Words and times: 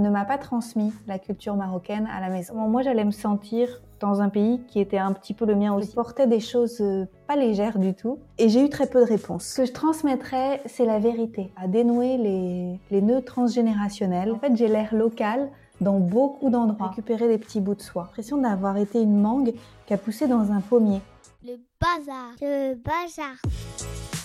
ne 0.00 0.10
m'a 0.10 0.24
pas 0.24 0.38
transmis 0.38 0.92
la 1.06 1.18
culture 1.18 1.56
marocaine 1.56 2.08
à 2.14 2.20
la 2.20 2.28
maison. 2.28 2.54
Moi, 2.54 2.82
j'allais 2.82 3.04
me 3.04 3.10
sentir 3.10 3.82
dans 4.00 4.22
un 4.22 4.28
pays 4.28 4.60
qui 4.66 4.80
était 4.80 4.98
un 4.98 5.12
petit 5.12 5.34
peu 5.34 5.44
le 5.44 5.54
mien 5.54 5.74
aussi. 5.74 5.90
Je 5.90 5.94
portais 5.94 6.26
des 6.26 6.40
choses 6.40 6.80
euh, 6.80 7.06
pas 7.26 7.36
légères 7.36 7.78
du 7.78 7.94
tout 7.94 8.18
et 8.38 8.48
j'ai 8.48 8.64
eu 8.64 8.68
très 8.68 8.86
peu 8.86 9.00
de 9.00 9.06
réponses. 9.06 9.44
Ce 9.44 9.60
que 9.60 9.66
je 9.66 9.72
transmettrais, 9.72 10.62
c'est 10.66 10.86
la 10.86 10.98
vérité, 10.98 11.52
à 11.56 11.68
dénouer 11.68 12.16
les, 12.16 12.80
les 12.90 13.02
nœuds 13.02 13.22
transgénérationnels. 13.22 14.32
En 14.32 14.38
fait, 14.38 14.56
j'ai 14.56 14.68
l'air 14.68 14.94
local 14.94 15.50
dans 15.80 15.98
beaucoup 15.98 16.50
d'endroits, 16.50 16.88
récupérer 16.88 17.28
des 17.28 17.38
petits 17.38 17.60
bouts 17.60 17.74
de 17.74 17.82
soie. 17.82 18.04
L'impression 18.04 18.38
d'avoir 18.38 18.76
été 18.76 19.00
une 19.00 19.20
mangue 19.20 19.52
qui 19.86 19.94
a 19.94 19.98
poussé 19.98 20.26
dans 20.26 20.52
un 20.52 20.60
pommier. 20.60 21.00
Le 21.42 21.56
bazar, 21.80 22.34
le 22.40 22.74
bazar. 22.74 24.19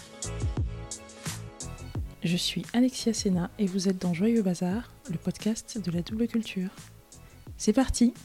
Je 2.26 2.38
suis 2.38 2.66
Alexia 2.74 3.14
Sena 3.14 3.52
et 3.60 3.68
vous 3.68 3.88
êtes 3.88 4.02
dans 4.02 4.16
Joyeux 4.16 4.42
Bazar, 4.42 4.92
le 5.12 5.18
podcast 5.20 5.78
de 5.78 5.92
la 5.92 6.02
double 6.02 6.28
culture. 6.28 6.72
C'est 7.56 7.72
parti 7.72 8.16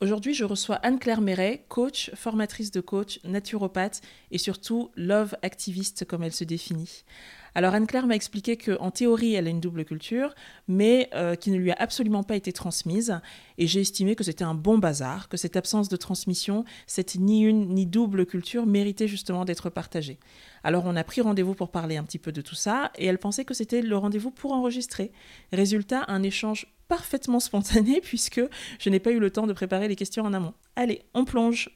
Aujourd'hui, 0.00 0.34
je 0.34 0.42
reçois 0.42 0.74
Anne-Claire 0.82 1.20
Méret, 1.20 1.64
coach, 1.68 2.10
formatrice 2.16 2.72
de 2.72 2.80
coach, 2.80 3.20
naturopathe 3.22 4.00
et 4.32 4.38
surtout 4.38 4.90
love 4.96 5.36
activiste 5.42 6.04
comme 6.04 6.24
elle 6.24 6.32
se 6.32 6.42
définit. 6.42 7.04
Alors 7.54 7.74
Anne-Claire 7.74 8.06
m'a 8.06 8.16
expliqué 8.16 8.56
qu'en 8.56 8.90
théorie, 8.90 9.34
elle 9.34 9.46
a 9.46 9.50
une 9.50 9.60
double 9.60 9.84
culture, 9.84 10.34
mais 10.66 11.08
euh, 11.14 11.36
qui 11.36 11.50
ne 11.52 11.56
lui 11.56 11.70
a 11.70 11.76
absolument 11.78 12.24
pas 12.24 12.34
été 12.34 12.52
transmise. 12.52 13.20
Et 13.58 13.68
j'ai 13.68 13.80
estimé 13.80 14.16
que 14.16 14.24
c'était 14.24 14.44
un 14.44 14.54
bon 14.54 14.78
bazar, 14.78 15.28
que 15.28 15.36
cette 15.36 15.56
absence 15.56 15.88
de 15.88 15.96
transmission, 15.96 16.64
cette 16.86 17.14
ni 17.14 17.42
une 17.42 17.68
ni 17.68 17.86
double 17.86 18.26
culture 18.26 18.66
méritait 18.66 19.06
justement 19.06 19.44
d'être 19.44 19.70
partagée. 19.70 20.18
Alors 20.64 20.84
on 20.86 20.96
a 20.96 21.04
pris 21.04 21.20
rendez-vous 21.20 21.54
pour 21.54 21.70
parler 21.70 21.96
un 21.96 22.02
petit 22.02 22.18
peu 22.18 22.32
de 22.32 22.40
tout 22.40 22.56
ça, 22.56 22.90
et 22.96 23.06
elle 23.06 23.18
pensait 23.18 23.44
que 23.44 23.54
c'était 23.54 23.82
le 23.82 23.96
rendez-vous 23.96 24.32
pour 24.32 24.52
enregistrer. 24.52 25.12
Résultat, 25.52 26.04
un 26.08 26.24
échange 26.24 26.66
parfaitement 26.88 27.40
spontané, 27.40 28.00
puisque 28.02 28.42
je 28.80 28.90
n'ai 28.90 28.98
pas 28.98 29.12
eu 29.12 29.20
le 29.20 29.30
temps 29.30 29.46
de 29.46 29.52
préparer 29.52 29.86
les 29.86 29.96
questions 29.96 30.24
en 30.24 30.32
amont. 30.32 30.54
Allez, 30.74 31.02
on 31.14 31.24
plonge. 31.24 31.70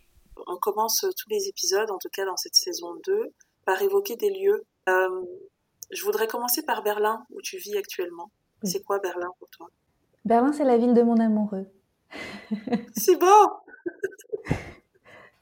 On 0.48 0.56
commence 0.56 1.00
tous 1.00 1.31
les 1.31 1.48
épisodes, 1.48 1.91
en 1.91 1.98
tout 1.98 2.08
cas 2.12 2.25
dans 2.25 2.36
cette 2.36 2.55
saison 2.55 2.94
2, 3.06 3.33
par 3.64 3.81
évoquer 3.83 4.16
des 4.16 4.31
lieux. 4.31 4.64
Euh, 4.88 5.22
je 5.91 6.05
voudrais 6.05 6.27
commencer 6.27 6.62
par 6.62 6.83
Berlin, 6.83 7.25
où 7.31 7.41
tu 7.42 7.56
vis 7.58 7.77
actuellement. 7.77 8.31
C'est 8.62 8.83
quoi 8.83 8.98
Berlin 8.98 9.31
pour 9.39 9.48
toi? 9.50 9.69
Berlin, 10.25 10.53
c'est 10.53 10.64
la 10.64 10.77
ville 10.77 10.94
de 10.94 11.03
mon 11.03 11.19
amoureux. 11.19 11.67
c'est 12.97 13.19
bon 13.19 13.27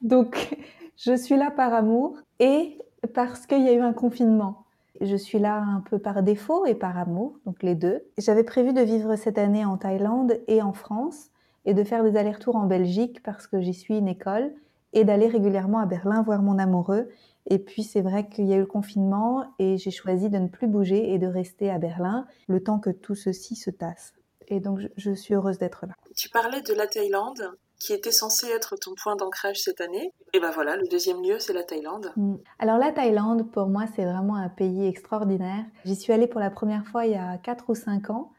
Donc, 0.01 0.57
je 0.97 1.17
suis 1.17 1.37
là 1.37 1.51
par 1.51 1.73
amour 1.75 2.19
et 2.39 2.79
parce 3.15 3.47
qu'il 3.47 3.63
y 3.63 3.69
a 3.69 3.73
eu 3.73 3.81
un 3.81 3.93
confinement. 3.93 4.67
Je 5.01 5.17
suis 5.17 5.39
là 5.39 5.57
un 5.57 5.81
peu 5.81 5.99
par 5.99 6.23
défaut 6.23 6.65
et 6.67 6.75
par 6.75 6.97
amour, 6.97 7.39
donc 7.45 7.63
les 7.63 7.75
deux. 7.75 8.03
J'avais 8.19 8.45
prévu 8.45 8.73
de 8.73 8.81
vivre 8.81 9.17
cette 9.17 9.39
année 9.39 9.65
en 9.65 9.77
Thaïlande 9.77 10.41
et 10.47 10.63
en 10.63 10.73
France 10.73 11.31
et 11.65 11.75
de 11.75 11.85
faire 11.85 12.03
des 12.03 12.17
allers-retours 12.17 12.57
en 12.57 12.67
Belgique 12.67 13.23
parce 13.23 13.47
que 13.47 13.61
j'y 13.61 13.75
suis 13.75 13.99
une 13.99 14.09
école 14.09 14.53
et 14.97 15.05
d'aller 15.05 15.29
régulièrement 15.29 15.79
à 15.79 15.85
Berlin 15.85 16.23
voir 16.23 16.43
mon 16.43 16.59
amoureux. 16.59 17.11
Et 17.49 17.59
puis 17.59 17.83
c'est 17.83 18.01
vrai 18.01 18.29
qu'il 18.29 18.47
y 18.47 18.55
a 18.55 18.57
eu 18.57 18.61
le 18.61 18.67
confinement 18.67 19.45
et 19.59 19.77
j'ai 19.77 19.91
choisi 19.91 20.31
de 20.31 20.39
ne 20.39 20.49
plus 20.49 20.67
bouger 20.67 21.13
et 21.13 21.19
de 21.19 21.27
rester 21.27 21.71
à 21.71 21.79
Berlin 21.79 22.27
le 22.49 22.63
temps 22.63 22.81
que 22.81 22.89
tout 22.91 23.15
ceci 23.15 23.57
se 23.57 23.71
tasse. 23.71 24.15
Et 24.49 24.59
donc 24.59 24.81
je, 24.97 25.13
suis 25.13 25.35
heureuse 25.35 25.59
d'être 25.59 25.85
là. 25.87 25.93
Tu 26.17 26.31
parlais 26.31 26.63
de 26.63 26.73
la 26.73 26.87
Thaïlande 26.87 27.53
qui 27.79 27.93
était 27.93 28.11
censé 28.11 28.47
être 28.47 28.77
ton 28.77 28.95
point 28.95 29.17
d'ancrage 29.17 29.61
cette 29.61 29.83
année. 29.83 30.15
Et 30.33 30.41
ben 30.41 30.51
voilà, 30.51 30.77
le 30.77 30.89
deuxième 30.89 31.23
lieu, 31.23 31.39
c'est 31.39 31.53
la 31.53 31.63
Thaïlande. 31.63 32.11
Mm. 32.17 32.37
Alors 32.59 32.79
la 32.79 32.91
Thaïlande, 32.91 33.53
pour 33.53 33.67
moi, 33.67 33.85
c'est 33.95 34.07
vraiment 34.07 34.37
un 34.37 34.49
pays 34.49 34.87
extraordinaire. 34.87 35.67
J'y 35.85 35.95
suis 35.95 36.15
allée 36.15 36.27
pour 36.27 36.41
la 36.41 36.51
première 36.51 36.87
fois 36.87 37.05
il 37.05 37.13
y 37.13 37.17
a 37.17 37.37
4 37.37 37.69
ou 37.69 37.75
5 37.75 38.09
ans 38.09 38.33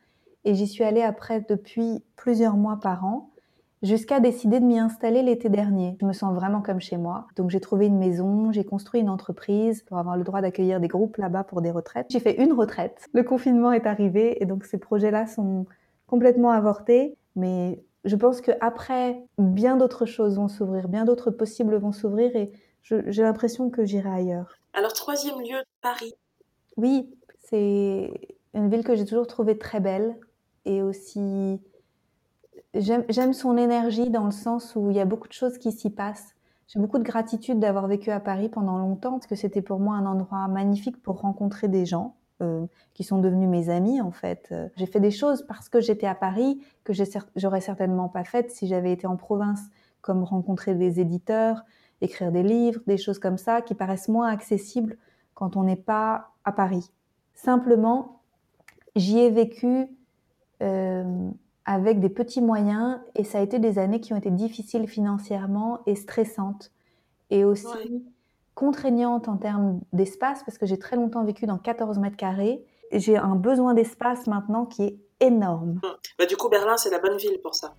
et 0.44 0.56
j'y 0.56 0.66
suis 0.66 0.84
allée 0.84 1.04
après 1.04 1.46
depuis 1.48 2.04
plusieurs 2.16 2.56
mois 2.56 2.80
par 2.82 3.06
an 3.06 3.30
jusqu'à 3.84 4.20
décider 4.20 4.60
de 4.60 4.66
m'y 4.66 4.80
installer 4.80 5.22
l'été 5.22 5.50
dernier. 5.50 5.98
Je 6.02 6.06
me 6.06 6.14
sens 6.14 6.34
vraiment 6.34 6.62
comme 6.62 6.80
chez 6.80 6.98
moi. 6.98 7.28
Donc 7.36 7.50
j'ai 7.50 7.60
trouvé 7.60 7.88
une 7.88 7.98
maison, 7.98 8.52
j'ai 8.52 8.64
construit 8.64 9.02
une 9.02 9.10
entreprise 9.10 9.84
pour 9.84 9.98
avoir 9.98 10.18
le 10.18 10.24
droit 10.24 10.42
d'accueillir 10.42 10.80
des 10.80 10.88
groupes 10.88 11.18
là-bas 11.18 11.44
pour 11.44 11.62
des 11.62 11.72
retraites. 11.72 12.08
J'ai 12.10 12.20
fait 12.20 12.42
une 12.42 12.54
retraite. 12.54 13.08
Le 13.14 13.24
confinement 13.24 13.72
est 13.72 13.86
arrivé 13.86 14.42
et 14.42 14.46
donc 14.46 14.66
ces 14.66 14.78
projets-là 14.78 15.28
sont 15.28 15.66
complètement 16.08 16.52
avortés. 16.52 17.16
Mais 17.36 17.84
je 18.04 18.16
pense 18.16 18.42
qu'après, 18.42 19.22
bien 19.38 19.78
d'autres 19.78 20.06
choses 20.06 20.38
vont 20.38 20.48
s'ouvrir, 20.48 20.88
bien 20.88 21.06
d'autres 21.06 21.32
possibles 21.32 21.76
vont 21.76 21.92
s'ouvrir 21.92 22.36
et 22.36 22.52
j'ai 22.82 23.22
l'impression 23.22 23.70
que 23.70 23.86
j'irai 23.86 24.10
ailleurs. 24.10 24.56
Alors 24.74 24.94
troisième 24.94 25.40
lieu, 25.40 25.58
Paris. 25.82 26.14
Oui, 26.78 27.10
c'est 27.40 28.12
une 28.54 28.70
ville 28.70 28.84
que 28.84 28.96
j'ai 28.96 29.06
toujours 29.06 29.28
trouvée 29.28 29.58
très 29.58 29.80
belle 29.80 30.16
et 30.66 30.82
aussi 30.82 31.60
J'aime 32.80 33.34
son 33.34 33.58
énergie 33.58 34.10
dans 34.10 34.26
le 34.26 34.32
sens 34.32 34.76
où 34.76 34.90
il 34.90 34.98
y 34.98 35.00
a 35.00 35.06
beaucoup 35.06 35.28
de 35.28 35.34
choses 35.34 35.58
qui 35.58 35.72
s'y 35.72 35.90
passent. 35.90 36.36
J'ai 36.68 36.80
beaucoup 36.80 37.00
de 37.00 37.04
gratitude 37.04 37.60
d'avoir 37.60 37.88
vécu 37.88 38.12
à 38.12 38.20
Paris 38.20 38.50
pendant 38.50 38.78
longtemps 38.78 39.12
parce 39.14 39.28
que 39.28 39.36
c'était 39.36 39.62
pour 39.62 39.80
moi 39.80 39.96
un 39.96 40.06
endroit 40.06 40.48
magnifique 40.48 41.02
pour 41.02 41.22
rencontrer 41.22 41.70
des 41.70 41.86
gens 41.86 42.16
euh, 42.42 42.66
qui 42.94 43.04
sont 43.04 43.20
devenus 43.20 43.50
mes 43.50 43.70
amis 43.70 44.02
en 44.02 44.12
fait. 44.12 44.54
J'ai 44.76 44.86
fait 44.86 45.00
des 45.00 45.12
choses 45.12 45.46
parce 45.48 45.70
que 45.70 45.80
j'étais 45.80 46.08
à 46.08 46.14
Paris 46.14 46.62
que 46.84 46.94
j'aurais 47.36 47.62
certainement 47.62 48.10
pas 48.10 48.24
faites 48.24 48.52
si 48.52 48.68
j'avais 48.68 48.92
été 48.92 49.08
en 49.08 49.16
province, 49.16 49.62
comme 50.02 50.24
rencontrer 50.24 50.76
des 50.76 51.00
éditeurs, 51.00 51.64
écrire 52.02 52.32
des 52.32 52.44
livres, 52.44 52.82
des 52.86 52.98
choses 52.98 53.18
comme 53.18 53.38
ça 53.38 53.62
qui 53.62 53.74
paraissent 53.74 54.10
moins 54.10 54.28
accessibles 54.28 54.98
quand 55.34 55.56
on 55.56 55.64
n'est 55.64 55.76
pas 55.76 56.32
à 56.44 56.52
Paris. 56.52 56.92
Simplement, 57.34 58.22
j'y 58.96 59.20
ai 59.20 59.30
vécu 59.30 59.88
euh, 60.62 61.30
avec 61.68 62.00
des 62.00 62.10
petits 62.10 62.42
moyens 62.42 63.00
et 63.14 63.26
ça 63.26 63.40
a 63.40 63.42
été 63.42 63.60
des 63.60 63.78
années 63.78 64.00
qui 64.00 64.14
ont 64.14 64.18
été 64.18 64.32
difficiles 64.32 64.88
financièrement 64.88 65.82
et 65.86 65.96
stressantes 65.96 66.72
et 67.30 67.44
aussi 67.44 67.68
contraignantes 68.56 69.28
en 69.28 69.38
termes 69.38 69.82
d'espace 69.92 70.44
parce 70.44 70.58
que 70.58 70.66
j'ai 70.66 70.80
très 70.80 70.96
longtemps 70.96 71.24
vécu 71.26 71.46
dans 71.46 71.58
14 71.58 72.00
mètres 72.00 72.16
carrés. 72.16 72.66
J'ai 72.94 73.18
un 73.18 73.36
besoin 73.36 73.74
d'espace 73.74 74.28
maintenant 74.28 74.66
qui 74.66 74.84
est 74.84 74.98
énorme. 75.20 75.82
Hum. 75.84 75.96
Bah, 76.18 76.26
du 76.26 76.38
coup, 76.38 76.48
Berlin, 76.48 76.78
c'est 76.78 76.90
la 76.90 77.00
bonne 77.00 77.18
ville 77.18 77.40
pour 77.44 77.54
ça. 77.54 77.76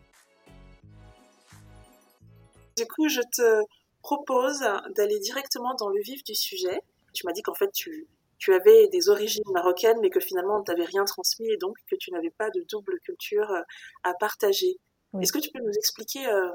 Du 2.77 2.87
coup, 2.87 3.09
je 3.09 3.23
te 3.35 3.65
propose 4.03 4.61
d'aller 4.95 5.19
directement 5.19 5.75
dans 5.75 5.89
le 5.89 6.01
vif 6.03 6.23
du 6.25 6.35
sujet. 6.35 6.81
Tu 7.15 7.27
m'as 7.27 7.33
dit 7.33 7.43
qu'en 7.43 7.55
fait, 7.55 7.73
tu, 7.73 8.07
tu 8.39 8.55
avais 8.55 8.89
des 8.89 9.09
origines 9.09 9.45
marocaines, 9.53 9.99
mais 10.01 10.11
que 10.11 10.21
finalement 10.21 10.57
on 10.57 10.59
ne 10.61 10.65
t'avait 10.65 10.85
rien 10.85 11.05
transmis 11.05 11.49
et 11.51 11.57
donc 11.57 11.77
que 11.91 11.97
tu 11.97 12.11
n'avais 12.13 12.31
pas 12.31 12.51
de 12.51 12.65
double 12.71 12.99
culture 13.01 13.51
euh, 13.51 13.63
à 14.05 14.15
partager. 14.15 14.79
Est-ce 15.21 15.33
que 15.33 15.39
tu 15.39 15.51
peux 15.51 15.63
nous 15.65 15.73
expliquer, 15.73 16.27
euh, 16.29 16.51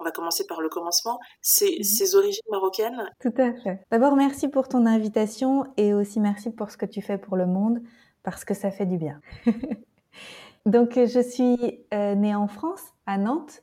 on 0.00 0.04
va 0.04 0.10
commencer 0.10 0.44
par 0.46 0.60
le 0.60 0.68
commencement, 0.68 1.18
ces, 1.40 1.76
mhm. 1.78 1.82
ces 1.84 2.14
origines 2.16 2.42
marocaines? 2.50 3.08
Tout 3.20 3.34
à 3.36 3.52
fait. 3.54 3.86
D'abord, 3.90 4.16
merci 4.16 4.48
pour 4.48 4.68
ton 4.68 4.86
invitation 4.86 5.64
et 5.76 5.94
aussi 5.94 6.18
merci 6.18 6.50
pour 6.50 6.70
ce 6.70 6.76
que 6.76 6.86
tu 6.86 7.00
fais 7.00 7.16
pour 7.16 7.36
le 7.36 7.46
monde, 7.46 7.80
parce 8.24 8.44
que 8.44 8.54
ça 8.54 8.70
fait 8.70 8.86
du 8.86 8.98
bien. 8.98 9.20
donc, 10.66 10.94
je 10.94 11.20
suis 11.20 11.86
euh, 11.94 12.14
née 12.16 12.34
en 12.34 12.48
France, 12.48 12.82
à 13.06 13.18
Nantes, 13.18 13.62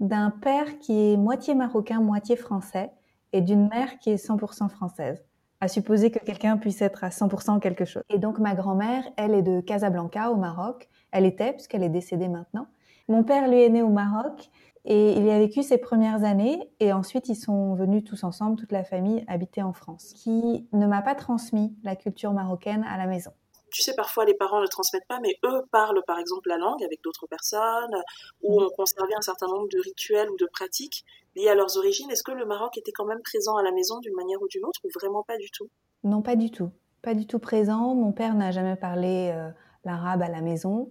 d'un 0.00 0.30
père 0.30 0.78
qui 0.78 1.12
est 1.12 1.16
moitié 1.16 1.54
marocain, 1.54 2.00
moitié 2.00 2.36
français, 2.36 2.90
et 3.32 3.42
d'une 3.42 3.68
mère 3.68 3.98
qui 3.98 4.10
est 4.10 4.26
100% 4.26 4.70
française 4.70 5.22
à 5.64 5.68
supposer 5.68 6.10
que 6.10 6.18
quelqu'un 6.18 6.58
puisse 6.58 6.82
être 6.82 7.04
à 7.04 7.08
100% 7.08 7.58
quelque 7.58 7.86
chose. 7.86 8.02
Et 8.10 8.18
donc 8.18 8.38
ma 8.38 8.54
grand-mère, 8.54 9.02
elle 9.16 9.34
est 9.34 9.42
de 9.42 9.60
Casablanca 9.60 10.30
au 10.30 10.36
Maroc. 10.36 10.88
Elle 11.10 11.24
était, 11.24 11.52
puisqu'elle 11.52 11.82
est 11.82 11.88
décédée 11.88 12.28
maintenant. 12.28 12.66
Mon 13.08 13.24
père, 13.24 13.48
lui, 13.48 13.62
est 13.62 13.70
né 13.70 13.82
au 13.82 13.88
Maroc 13.88 14.50
et 14.84 15.12
il 15.12 15.24
y 15.24 15.30
a 15.30 15.38
vécu 15.38 15.62
ses 15.62 15.78
premières 15.78 16.24
années 16.24 16.60
et 16.78 16.92
ensuite 16.92 17.28
ils 17.30 17.36
sont 17.36 17.74
venus 17.74 18.04
tous 18.04 18.22
ensemble, 18.24 18.56
toute 18.56 18.72
la 18.72 18.84
famille, 18.84 19.24
habiter 19.26 19.62
en 19.62 19.72
France, 19.72 20.12
qui 20.14 20.68
ne 20.72 20.86
m'a 20.86 21.00
pas 21.00 21.14
transmis 21.14 21.74
la 21.82 21.96
culture 21.96 22.32
marocaine 22.32 22.84
à 22.88 22.98
la 22.98 23.06
maison 23.06 23.30
tu 23.74 23.82
sais, 23.82 23.94
parfois 23.96 24.24
les 24.24 24.34
parents 24.34 24.60
ne 24.60 24.68
transmettent 24.68 25.08
pas, 25.08 25.18
mais 25.20 25.36
eux 25.44 25.62
parlent 25.72 26.00
par 26.06 26.20
exemple 26.20 26.48
la 26.48 26.58
langue 26.58 26.82
avec 26.84 27.02
d'autres 27.02 27.26
personnes, 27.26 27.96
ou 28.40 28.60
mm. 28.60 28.62
ont 28.62 28.70
conservé 28.70 29.14
un 29.16 29.20
certain 29.20 29.48
nombre 29.48 29.66
de 29.68 29.80
rituels 29.80 30.30
ou 30.30 30.36
de 30.36 30.46
pratiques 30.46 31.04
liés 31.36 31.48
à 31.48 31.54
leurs 31.54 31.76
origines. 31.76 32.10
Est-ce 32.10 32.22
que 32.22 32.32
le 32.32 32.46
Maroc 32.46 32.76
était 32.78 32.92
quand 32.92 33.04
même 33.04 33.22
présent 33.22 33.56
à 33.56 33.62
la 33.62 33.72
maison 33.72 33.98
d'une 34.00 34.14
manière 34.14 34.40
ou 34.42 34.48
d'une 34.48 34.64
autre, 34.64 34.80
ou 34.84 34.88
vraiment 34.94 35.22
pas 35.22 35.36
du 35.36 35.50
tout? 35.50 35.68
Non, 36.02 36.22
pas 36.22 36.36
du 36.36 36.50
tout. 36.50 36.70
Pas 37.02 37.14
du 37.14 37.26
tout 37.26 37.38
présent. 37.38 37.94
Mon 37.94 38.12
père 38.12 38.34
n'a 38.34 38.50
jamais 38.50 38.76
parlé 38.76 39.32
euh, 39.34 39.50
l'arabe 39.84 40.22
à 40.22 40.28
la 40.28 40.40
maison. 40.40 40.90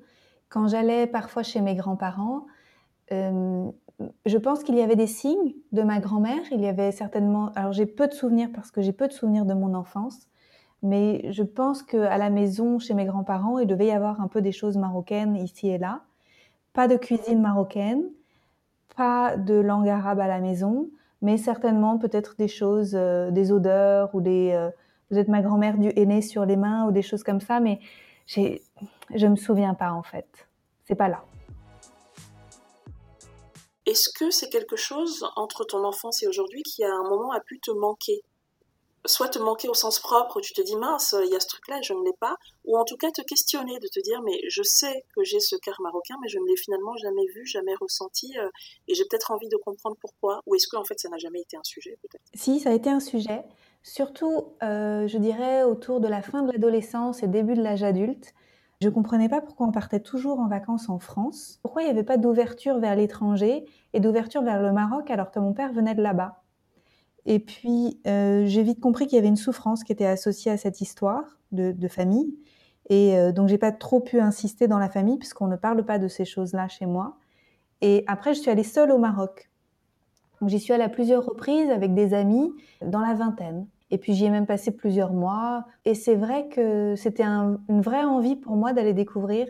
Quand 0.49 0.67
j'allais 0.67 1.07
parfois 1.07 1.43
chez 1.43 1.61
mes 1.61 1.75
grands-parents, 1.75 2.45
euh, 3.11 3.65
je 4.25 4.37
pense 4.37 4.63
qu'il 4.63 4.75
y 4.75 4.81
avait 4.81 4.95
des 4.95 5.07
signes 5.07 5.53
de 5.71 5.81
ma 5.81 5.99
grand-mère. 5.99 6.41
Il 6.51 6.61
y 6.61 6.67
avait 6.67 6.91
certainement. 6.91 7.51
Alors 7.55 7.73
j'ai 7.73 7.85
peu 7.85 8.07
de 8.07 8.13
souvenirs 8.13 8.49
parce 8.53 8.71
que 8.71 8.81
j'ai 8.81 8.93
peu 8.93 9.07
de 9.07 9.13
souvenirs 9.13 9.45
de 9.45 9.53
mon 9.53 9.73
enfance. 9.73 10.27
Mais 10.83 11.31
je 11.31 11.43
pense 11.43 11.81
qu'à 11.81 12.17
la 12.17 12.29
maison, 12.29 12.77
chez 12.77 12.93
mes 12.93 13.05
grands-parents, 13.05 13.57
il 13.57 13.67
devait 13.67 13.87
y 13.87 13.91
avoir 13.91 14.19
un 14.19 14.27
peu 14.27 14.41
des 14.41 14.51
choses 14.51 14.77
marocaines 14.77 15.37
ici 15.37 15.69
et 15.69 15.77
là. 15.77 16.01
Pas 16.73 16.87
de 16.87 16.97
cuisine 16.97 17.39
marocaine, 17.41 18.03
pas 18.95 19.37
de 19.37 19.55
langue 19.55 19.89
arabe 19.89 20.19
à 20.19 20.27
la 20.27 20.39
maison, 20.39 20.89
mais 21.21 21.37
certainement 21.37 21.97
peut-être 21.97 22.35
des 22.37 22.47
choses, 22.47 22.93
euh, 22.95 23.31
des 23.31 23.51
odeurs 23.51 24.13
ou 24.13 24.21
des. 24.21 24.51
Euh, 24.53 24.69
peut-être 25.09 25.27
ma 25.27 25.41
grand-mère 25.41 25.77
du 25.77 25.91
aîné 25.95 26.21
sur 26.21 26.45
les 26.45 26.55
mains 26.55 26.87
ou 26.87 26.91
des 26.91 27.01
choses 27.01 27.23
comme 27.23 27.41
ça, 27.41 27.59
mais 27.59 27.79
je 28.27 29.27
me 29.27 29.35
souviens 29.35 29.73
pas 29.73 29.91
en 29.91 30.01
fait. 30.01 30.47
c'est 30.85 30.95
pas 30.95 31.07
là. 31.07 31.23
Est-ce 33.85 34.09
que 34.09 34.31
c'est 34.31 34.49
quelque 34.49 34.77
chose 34.77 35.25
entre 35.35 35.65
ton 35.65 35.83
enfance 35.83 36.23
et 36.23 36.27
aujourd'hui 36.27 36.63
qui 36.63 36.83
à 36.83 36.91
un 36.91 37.03
moment 37.03 37.31
a 37.31 37.41
pu 37.41 37.59
te 37.59 37.71
manquer? 37.71 38.23
Soit 39.05 39.27
te 39.27 39.39
manquer 39.39 39.67
au 39.67 39.73
sens 39.73 39.99
propre, 39.99 40.39
tu 40.39 40.53
te 40.53 40.61
dis 40.61 40.77
mince, 40.77 41.13
il 41.25 41.29
y 41.29 41.35
a 41.35 41.39
ce 41.41 41.47
truc-là 41.47 41.81
je 41.81 41.93
ne 41.93 42.03
l'ai 42.05 42.13
pas, 42.21 42.37
ou 42.63 42.77
en 42.77 42.85
tout 42.85 42.95
cas 42.95 43.11
te 43.11 43.21
questionner, 43.21 43.77
de 43.79 43.87
te 43.87 43.99
dire 43.99 44.21
mais 44.23 44.39
je 44.47 44.63
sais 44.63 45.03
que 45.13 45.23
j'ai 45.25 45.41
ce 45.41 45.57
cœur 45.57 45.75
marocain, 45.81 46.15
mais 46.21 46.29
je 46.29 46.39
ne 46.39 46.45
l'ai 46.45 46.55
finalement 46.55 46.95
jamais 46.95 47.25
vu, 47.35 47.45
jamais 47.45 47.75
ressenti, 47.75 48.33
euh, 48.39 48.47
et 48.87 48.95
j'ai 48.95 49.03
peut-être 49.09 49.31
envie 49.31 49.49
de 49.49 49.57
comprendre 49.57 49.97
pourquoi, 49.99 50.41
ou 50.45 50.55
est-ce 50.55 50.67
que 50.67 50.77
en 50.77 50.85
fait 50.85 50.99
ça 50.99 51.09
n'a 51.09 51.17
jamais 51.17 51.41
été 51.41 51.57
un 51.57 51.63
sujet 51.63 51.97
peut-être? 52.01 52.23
Si, 52.33 52.61
ça 52.61 52.69
a 52.69 52.73
été 52.73 52.89
un 52.89 53.01
sujet, 53.01 53.43
surtout 53.81 54.53
euh, 54.63 55.05
je 55.05 55.17
dirais 55.17 55.63
autour 55.63 55.99
de 55.99 56.07
la 56.07 56.21
fin 56.21 56.43
de 56.43 56.51
l'adolescence 56.53 57.23
et 57.23 57.27
début 57.27 57.55
de 57.55 57.61
l'âge 57.61 57.83
adulte. 57.83 58.33
Je 58.81 58.87
ne 58.87 58.93
comprenais 58.93 59.29
pas 59.29 59.41
pourquoi 59.41 59.67
on 59.67 59.71
partait 59.71 60.01
toujours 60.01 60.39
en 60.39 60.47
vacances 60.47 60.89
en 60.89 60.99
France, 60.99 61.59
pourquoi 61.61 61.83
il 61.83 61.85
n'y 61.85 61.91
avait 61.91 62.03
pas 62.03 62.17
d'ouverture 62.17 62.79
vers 62.79 62.95
l'étranger 62.95 63.65
et 63.93 63.99
d'ouverture 63.99 64.43
vers 64.43 64.61
le 64.61 64.71
Maroc 64.71 65.09
alors 65.09 65.31
que 65.31 65.39
mon 65.39 65.53
père 65.53 65.73
venait 65.73 65.95
de 65.95 66.01
là-bas? 66.01 66.42
Et 67.25 67.39
puis, 67.39 67.99
euh, 68.05 68.45
j'ai 68.45 68.63
vite 68.63 68.79
compris 68.79 69.07
qu'il 69.07 69.15
y 69.15 69.19
avait 69.19 69.27
une 69.27 69.37
souffrance 69.37 69.83
qui 69.83 69.91
était 69.91 70.05
associée 70.05 70.51
à 70.51 70.57
cette 70.57 70.81
histoire 70.81 71.23
de, 71.51 71.87
famille. 71.87 72.35
Et 72.89 73.17
euh, 73.17 73.31
donc, 73.31 73.47
j'ai 73.47 73.57
pas 73.57 73.71
trop 73.71 73.99
pu 73.99 74.19
insister 74.19 74.67
dans 74.67 74.79
la 74.79 74.89
famille 74.89 75.17
puisqu'on 75.17 75.47
ne 75.47 75.55
parle 75.55 75.85
pas 75.85 75.99
de 75.99 76.07
ces 76.07 76.25
choses-là 76.25 76.67
chez 76.67 76.85
moi. 76.85 77.17
Et 77.81 78.03
après, 78.07 78.33
je 78.33 78.41
suis 78.41 78.51
allée 78.51 78.63
seule 78.63 78.91
au 78.91 78.97
Maroc. 78.97 79.49
J'y 80.45 80.59
suis 80.59 80.73
allée 80.73 80.83
à 80.83 80.89
plusieurs 80.89 81.25
reprises 81.25 81.69
avec 81.69 81.93
des 81.93 82.13
amis 82.13 82.51
dans 82.81 82.99
la 82.99 83.13
vingtaine. 83.13 83.67
Et 83.91 83.97
puis 83.97 84.13
j'y 84.13 84.25
ai 84.25 84.29
même 84.29 84.47
passé 84.47 84.71
plusieurs 84.71 85.13
mois. 85.13 85.65
Et 85.85 85.93
c'est 85.93 86.15
vrai 86.15 86.47
que 86.47 86.95
c'était 86.97 87.23
une 87.23 87.81
vraie 87.81 88.03
envie 88.03 88.35
pour 88.35 88.55
moi 88.55 88.73
d'aller 88.73 88.93
découvrir 88.93 89.47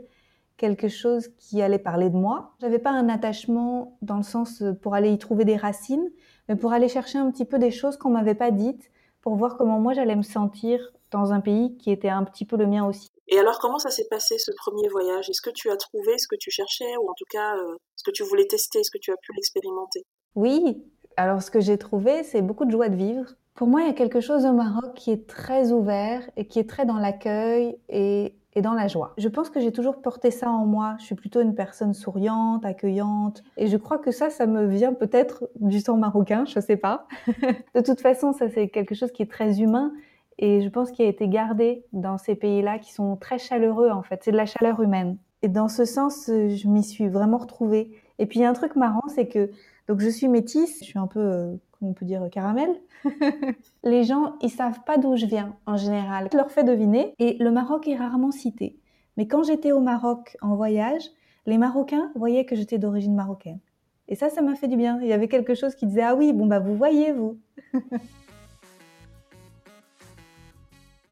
quelque 0.58 0.88
chose 0.88 1.30
qui 1.38 1.62
allait 1.62 1.80
parler 1.80 2.10
de 2.10 2.16
moi. 2.16 2.54
J'avais 2.62 2.80
pas 2.80 2.92
un 2.92 3.10
attachement 3.10 3.98
dans 4.02 4.18
le 4.18 4.24
sens 4.24 4.64
pour 4.82 4.94
aller 4.94 5.12
y 5.12 5.18
trouver 5.18 5.46
des 5.46 5.58
racines, 5.58 6.12
mais 6.48 6.56
pour 6.56 6.74
aller 6.74 6.88
chercher 6.88 7.18
un 7.18 7.32
petit 7.32 7.46
peu 7.46 7.60
des 7.60 7.72
choses 7.72 7.98
qu'on 7.98 8.10
m'avait 8.10 8.36
pas 8.36 8.52
dites, 8.52 8.92
pour 9.22 9.36
voir 9.36 9.58
comment 9.58 9.80
moi 9.80 9.94
j'allais 9.94 10.16
me 10.16 10.22
sentir 10.24 10.92
dans 11.12 11.32
un 11.32 11.42
pays 11.42 11.78
qui 11.78 11.92
était 11.92 12.10
un 12.10 12.24
petit 12.24 12.46
peu 12.46 12.58
le 12.58 12.68
mien 12.68 12.86
aussi. 12.86 13.10
Et 13.28 13.40
alors 13.40 13.60
comment 13.60 13.80
ça 13.80 13.90
s'est 13.90 14.08
passé 14.10 14.38
ce 14.38 14.52
premier 14.58 14.88
voyage? 14.90 15.30
Est-ce 15.30 15.42
que 15.42 15.50
tu 15.50 15.70
as 15.70 15.78
trouvé 15.78 16.18
ce 16.18 16.28
que 16.28 16.36
tu 16.38 16.52
cherchais 16.52 16.98
ou 17.02 17.10
en 17.10 17.14
tout 17.14 17.26
cas 17.32 17.56
euh, 17.56 17.76
ce 17.96 18.04
que 18.04 18.12
tu 18.12 18.24
voulais 18.24 18.46
tester 18.48 18.80
Est-ce 18.80 18.92
que 18.92 18.98
tu 18.98 19.12
as 19.12 19.18
pu 19.22 19.32
l'expérimenter? 19.34 20.04
Oui, 20.36 20.84
alors 21.16 21.42
ce 21.42 21.52
que 21.52 21.62
j'ai 21.62 21.78
trouvé 21.78 22.24
c'est 22.24 22.42
beaucoup 22.42 22.66
de 22.66 22.72
joie 22.72 22.90
de 22.90 22.96
vivre, 22.96 23.34
pour 23.56 23.68
moi, 23.68 23.82
il 23.82 23.88
y 23.88 23.90
a 23.90 23.94
quelque 23.94 24.20
chose 24.20 24.46
au 24.46 24.54
Maroc 24.54 24.96
qui 24.96 25.12
est 25.12 25.28
très 25.28 25.72
ouvert 25.72 26.28
et 26.36 26.48
qui 26.48 26.60
est 26.60 26.68
très 26.68 26.86
dans 26.86 26.98
l'accueil 26.98 27.78
et, 27.88 28.36
dans 28.62 28.74
la 28.74 28.88
joie. 28.88 29.14
Je 29.18 29.28
pense 29.28 29.50
que 29.50 29.60
j'ai 29.60 29.72
toujours 29.72 30.02
porté 30.02 30.32
ça 30.32 30.50
en 30.50 30.66
moi. 30.66 30.96
Je 31.00 31.06
suis 31.06 31.16
plutôt 31.16 31.42
une 31.42 31.56
personne 31.56 31.94
souriante, 31.94 32.66
accueillante. 32.66 33.44
Et 33.58 33.68
je 33.68 33.78
crois 33.78 33.98
que 33.98 34.12
ça, 34.12 34.30
ça 34.30 34.46
me 34.46 34.66
vient 34.66 34.94
peut-être 34.94 35.50
du 35.60 35.80
sang 35.80 35.98
marocain, 35.98 36.46
je 36.46 36.60
ne 36.60 36.64
sais 36.64 36.78
pas. 36.78 37.08
de 37.76 37.82
toute 37.82 38.02
façon, 38.02 38.34
ça, 38.34 38.50
c'est 38.50 38.70
quelque 38.70 38.96
chose 38.96 39.12
qui 39.12 39.24
est 39.24 39.32
très 39.32 39.62
humain. 39.62 39.92
Et 40.40 40.62
je 40.62 40.70
pense 40.70 40.92
qu'il 40.92 41.06
a 41.06 41.10
été 41.10 41.28
gardé 41.28 41.86
dans 41.94 42.18
ces 42.18 42.36
pays-là 42.36 42.80
qui 42.80 42.94
sont 42.94 43.16
très 43.16 43.38
chaleureux, 43.38 43.90
en 43.90 44.04
fait. 44.04 44.22
C'est 44.24 44.32
de 44.32 44.38
la 44.38 44.46
chaleur 44.46 44.82
humaine. 44.82 45.18
Et 45.42 45.48
dans 45.48 45.68
ce 45.68 45.86
sens, 45.86 46.26
je 46.28 46.68
m'y 46.68 46.84
suis 46.84 47.08
vraiment 47.08 47.38
retrouvée. 47.38 47.92
Et 48.20 48.26
puis, 48.26 48.40
il 48.40 48.44
y 48.44 48.46
a 48.46 48.50
un 48.50 48.54
truc 48.54 48.76
marrant, 48.76 49.08
c'est 49.08 49.28
que 49.28 49.52
donc 49.88 50.00
je 50.00 50.10
suis 50.10 50.28
métisse, 50.28 50.80
je 50.80 50.86
suis 50.86 51.00
un 51.00 51.08
peu, 51.08 51.20
euh, 51.20 51.56
on 51.84 51.94
peut 51.94 52.06
dire, 52.06 52.28
caramel. 52.32 52.70
les 53.84 54.04
gens, 54.04 54.36
ils 54.42 54.50
savent 54.50 54.84
pas 54.86 54.98
d'où 54.98 55.16
je 55.16 55.26
viens 55.26 55.56
en 55.66 55.78
général. 55.78 56.30
Je 56.32 56.38
leur 56.38 56.52
fais 56.52 56.64
deviner 56.64 57.14
et 57.20 57.38
le 57.40 57.52
Maroc 57.52 57.88
est 57.88 57.96
rarement 57.96 58.32
cité. 58.32 58.80
Mais 59.18 59.28
quand 59.28 59.44
j'étais 59.44 59.72
au 59.72 59.80
Maroc 59.80 60.38
en 60.42 60.56
voyage, 60.56 61.04
les 61.46 61.58
Marocains 61.58 62.12
voyaient 62.16 62.46
que 62.46 62.56
j'étais 62.56 62.78
d'origine 62.78 63.16
marocaine. 63.16 63.60
Et 64.08 64.16
ça, 64.16 64.30
ça 64.30 64.42
m'a 64.42 64.56
fait 64.56 64.68
du 64.68 64.76
bien. 64.76 65.00
Il 65.02 65.08
y 65.08 65.14
avait 65.14 65.28
quelque 65.28 65.56
chose 65.56 65.76
qui 65.76 65.86
disait 65.86 66.04
ah 66.04 66.16
oui, 66.16 66.34
bon 66.34 66.46
bah 66.46 66.60
vous 66.60 66.76
voyez 66.76 67.12
vous. 67.14 67.40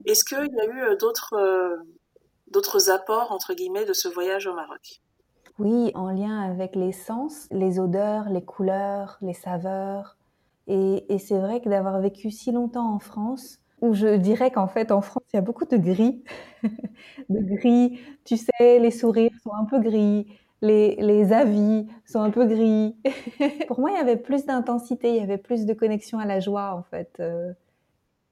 Est-ce 0.06 0.24
qu'il 0.26 0.38
y 0.38 0.60
a 0.60 0.66
eu 0.66 0.82
euh, 0.82 0.96
d'autres 0.96 1.36
euh, 1.36 1.78
d'autres 2.48 2.90
apports 2.90 3.32
entre 3.32 3.54
guillemets 3.54 3.86
de 3.86 3.94
ce 3.94 4.08
voyage 4.08 4.48
au 4.48 4.54
Maroc? 4.54 5.02
Oui, 5.60 5.92
en 5.94 6.10
lien 6.10 6.42
avec 6.42 6.76
les 6.76 6.92
sens, 6.92 7.48
les 7.52 7.80
odeurs, 7.80 8.30
les 8.30 8.44
couleurs, 8.44 9.18
les 9.22 9.34
saveurs, 9.34 10.18
et, 10.72 11.18
c'est 11.20 11.38
vrai 11.38 11.60
que 11.60 11.70
d'avoir 11.70 12.00
vécu 12.00 12.32
si 12.32 12.52
longtemps 12.52 12.94
en 12.94 13.00
France, 13.00 13.60
où 13.82 13.94
je 13.94 14.16
dirais 14.16 14.52
qu'en 14.52 14.68
fait 14.68 14.92
en 14.92 15.02
France 15.02 15.24
il 15.34 15.36
y 15.36 15.40
a 15.40 15.42
beaucoup 15.42 15.66
de 15.66 15.76
gris, 15.78 16.24
de 17.30 17.56
gris, 17.56 18.00
tu 18.24 18.38
sais, 18.38 18.80
les 18.80 18.92
sourires 18.92 19.32
sont 19.44 19.54
un 19.54 19.66
peu 19.66 19.80
gris, 19.80 20.28
les, 20.62 20.96
les 20.96 21.34
avis 21.34 21.88
sont 22.06 22.22
un 22.22 22.30
peu 22.30 22.46
gris. 22.46 22.96
Pour 23.68 23.80
moi 23.80 23.92
il 23.92 23.98
y 23.98 24.00
avait 24.00 24.18
plus 24.18 24.46
d'intensité, 24.46 25.10
il 25.10 25.18
y 25.18 25.22
avait 25.22 25.38
plus 25.38 25.66
de 25.66 25.74
connexion 25.74 26.20
à 26.20 26.26
la 26.26 26.40
joie 26.40 26.76
en 26.76 26.84
fait, 26.84 27.18
euh, 27.20 27.52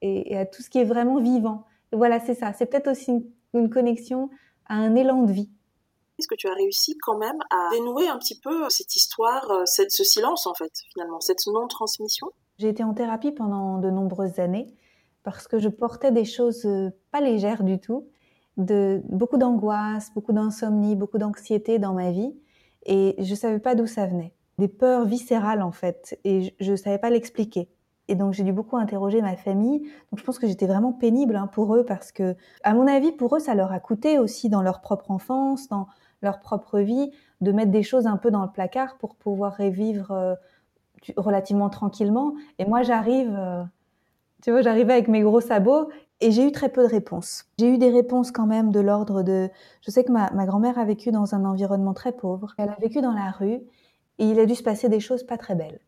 et, 0.02 0.36
à 0.36 0.46
tout 0.46 0.62
ce 0.62 0.70
qui 0.70 0.78
est 0.78 0.84
vraiment 0.84 1.20
vivant. 1.20 1.66
voilà, 1.92 2.20
c'est 2.20 2.34
ça, 2.34 2.52
c'est 2.52 2.66
peut-être 2.66 2.90
aussi 2.90 3.26
une 3.52 3.68
connexion 3.68 4.30
à 4.66 4.74
un 4.76 4.94
élan 4.94 5.24
de 5.24 5.32
vie. 5.32 5.50
Est-ce 6.20 6.28
que 6.28 6.34
tu 6.34 6.48
as 6.48 6.54
réussi 6.54 6.98
quand 6.98 7.16
même 7.16 7.38
à 7.48 7.70
dénouer 7.72 8.06
un 8.06 8.18
petit 8.18 8.38
peu 8.38 8.68
cette 8.68 8.94
histoire, 8.94 9.50
euh, 9.50 9.62
cette, 9.64 9.90
ce 9.90 10.04
silence 10.04 10.46
en 10.46 10.52
fait, 10.52 10.70
finalement, 10.92 11.18
cette 11.20 11.46
non-transmission? 11.46 12.26
J'ai 12.58 12.68
été 12.68 12.84
en 12.84 12.92
thérapie 12.92 13.32
pendant 13.32 13.78
de 13.78 13.88
nombreuses 13.88 14.38
années 14.38 14.66
parce 15.22 15.48
que 15.48 15.58
je 15.58 15.70
portais 15.70 16.12
des 16.12 16.26
choses 16.26 16.66
euh, 16.66 16.90
pas 17.10 17.22
légères 17.22 17.64
du 17.64 17.80
tout, 17.80 18.06
de 18.58 19.00
beaucoup 19.08 19.38
d'angoisse, 19.38 20.12
beaucoup 20.14 20.34
d'insomnie, 20.34 20.94
beaucoup 20.94 21.16
d'anxiété 21.16 21.78
dans 21.78 21.94
ma 21.94 22.10
vie 22.10 22.34
et 22.84 23.14
je 23.18 23.34
savais 23.34 23.60
pas 23.60 23.74
d'où 23.74 23.86
ça 23.86 24.06
venait. 24.06 24.34
Des 24.58 24.68
peurs 24.68 25.06
viscérales 25.06 25.62
en 25.62 25.72
fait 25.72 26.20
et 26.24 26.54
je, 26.60 26.70
ne 26.70 26.76
savais 26.76 26.98
pas 26.98 27.08
l'expliquer. 27.08 27.70
Et 28.08 28.14
donc 28.14 28.34
j'ai 28.34 28.42
dû 28.42 28.52
beaucoup 28.52 28.76
interroger 28.76 29.22
ma 29.22 29.36
famille. 29.36 29.80
Donc 30.10 30.18
je 30.18 30.24
pense 30.24 30.38
que 30.38 30.46
j'étais 30.46 30.66
vraiment 30.66 30.92
pénible 30.92 31.36
hein, 31.36 31.46
pour 31.46 31.74
eux 31.74 31.84
parce 31.84 32.12
que, 32.12 32.36
à 32.62 32.74
mon 32.74 32.86
avis, 32.86 33.12
pour 33.12 33.36
eux, 33.36 33.38
ça 33.38 33.54
leur 33.54 33.72
a 33.72 33.80
coûté 33.80 34.18
aussi 34.18 34.50
dans 34.50 34.60
leur 34.60 34.82
propre 34.82 35.10
enfance, 35.10 35.68
dans 35.68 35.86
leur 36.22 36.40
propre 36.40 36.80
vie, 36.80 37.10
de 37.40 37.52
mettre 37.52 37.70
des 37.70 37.82
choses 37.82 38.06
un 38.06 38.16
peu 38.16 38.30
dans 38.30 38.42
le 38.42 38.50
placard 38.50 38.96
pour 38.98 39.14
pouvoir 39.14 39.56
revivre 39.56 40.10
euh, 40.10 40.34
relativement 41.16 41.70
tranquillement. 41.70 42.34
Et 42.58 42.64
moi, 42.64 42.82
j'arrive, 42.82 43.34
euh, 43.36 43.62
tu 44.42 44.50
vois, 44.50 44.62
j'arrivais 44.62 44.92
avec 44.92 45.08
mes 45.08 45.22
gros 45.22 45.40
sabots 45.40 45.88
et 46.20 46.30
j'ai 46.30 46.46
eu 46.46 46.52
très 46.52 46.68
peu 46.68 46.82
de 46.82 46.88
réponses. 46.88 47.46
J'ai 47.58 47.72
eu 47.72 47.78
des 47.78 47.90
réponses 47.90 48.30
quand 48.30 48.46
même 48.46 48.70
de 48.70 48.80
l'ordre 48.80 49.22
de... 49.22 49.48
Je 49.80 49.90
sais 49.90 50.04
que 50.04 50.12
ma, 50.12 50.28
grand-mère 50.46 50.78
a 50.78 50.84
vécu 50.84 51.10
dans 51.10 51.34
un 51.34 51.44
environnement 51.44 51.94
très 51.94 52.12
pauvre. 52.12 52.54
Elle 52.58 52.68
a 52.68 52.76
vécu 52.80 53.00
dans 53.00 53.12
la 53.12 53.30
rue 53.30 53.60
et 54.18 54.24
il 54.24 54.38
a 54.38 54.44
dû 54.44 54.54
se 54.54 54.62
passer 54.62 54.88
des 54.88 55.00
choses 55.00 55.22
pas 55.22 55.38
très 55.38 55.54
belles. 55.54 55.80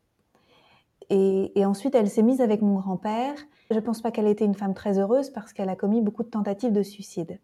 Et, 1.10 1.58
et 1.60 1.66
ensuite, 1.66 1.94
elle 1.94 2.08
s'est 2.08 2.22
mise 2.22 2.40
avec 2.40 2.62
mon 2.62 2.76
grand-père. 2.76 3.34
Je 3.70 3.74
ne 3.74 3.80
pense 3.80 4.00
pas 4.00 4.10
qu'elle 4.10 4.26
était 4.26 4.46
une 4.46 4.54
femme 4.54 4.72
très 4.72 4.98
heureuse 4.98 5.28
parce 5.28 5.52
qu'elle 5.52 5.68
a 5.68 5.76
commis 5.76 6.00
beaucoup 6.00 6.22
de 6.22 6.30
tentatives 6.30 6.72
de 6.72 6.82
suicide. 6.82 7.38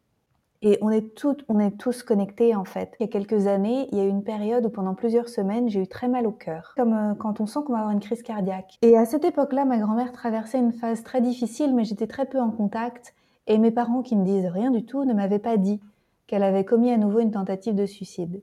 Et 0.61 0.77
on 0.81 0.91
est, 0.91 1.15
toutes, 1.15 1.45
on 1.49 1.61
est 1.61 1.79
tous 1.79 2.03
connectés 2.03 2.57
en 2.57 2.65
fait. 2.65 2.95
Il 2.99 3.05
y 3.05 3.09
a 3.09 3.12
quelques 3.12 3.47
années, 3.47 3.88
il 3.93 3.99
y 3.99 4.00
a 4.00 4.05
eu 4.05 4.09
une 4.09 4.25
période 4.25 4.67
où 4.67 4.71
pendant 4.71 4.95
plusieurs 4.95 5.29
semaines, 5.29 5.69
j'ai 5.69 5.83
eu 5.83 5.87
très 5.87 6.09
mal 6.09 6.27
au 6.27 6.33
cœur, 6.33 6.75
comme 6.77 6.95
euh, 6.95 7.15
quand 7.15 7.41
on 7.41 7.47
sent 7.47 7.61
qu'on 7.65 7.75
va 7.75 7.79
avoir 7.79 7.93
une 7.93 8.00
crise 8.00 8.23
cardiaque. 8.23 8.77
Et 8.83 8.97
à 8.97 9.05
cette 9.05 9.25
époque-là, 9.25 9.65
ma 9.65 9.79
grand-mère 9.79 10.11
traversait 10.11 10.59
une 10.59 10.73
phase 10.73 11.05
très 11.05 11.21
difficile, 11.21 11.75
mais 11.75 11.85
j'étais 11.85 12.09
très 12.09 12.27
peu 12.27 12.41
en 12.41 12.50
contact. 12.50 13.15
Et 13.47 13.59
mes 13.59 13.71
parents, 13.71 14.03
qui 14.03 14.17
me 14.17 14.25
disent 14.25 14.47
rien 14.47 14.71
du 14.71 14.85
tout, 14.85 15.05
ne 15.05 15.15
m'avaient 15.15 15.38
pas 15.38 15.57
dit 15.57 15.81
qu'elle 16.27 16.43
avait 16.43 16.65
commis 16.65 16.91
à 16.91 16.97
nouveau 16.99 17.21
une 17.21 17.31
tentative 17.31 17.77
de 17.77 17.87
suicide. 17.87 18.43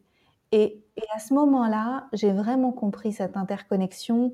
Et, 0.52 0.82
et 0.96 1.04
à 1.14 1.20
ce 1.20 1.34
moment-là, 1.34 2.08
j'ai 2.14 2.32
vraiment 2.32 2.72
compris 2.72 3.12
cette 3.12 3.36
interconnexion 3.36 4.32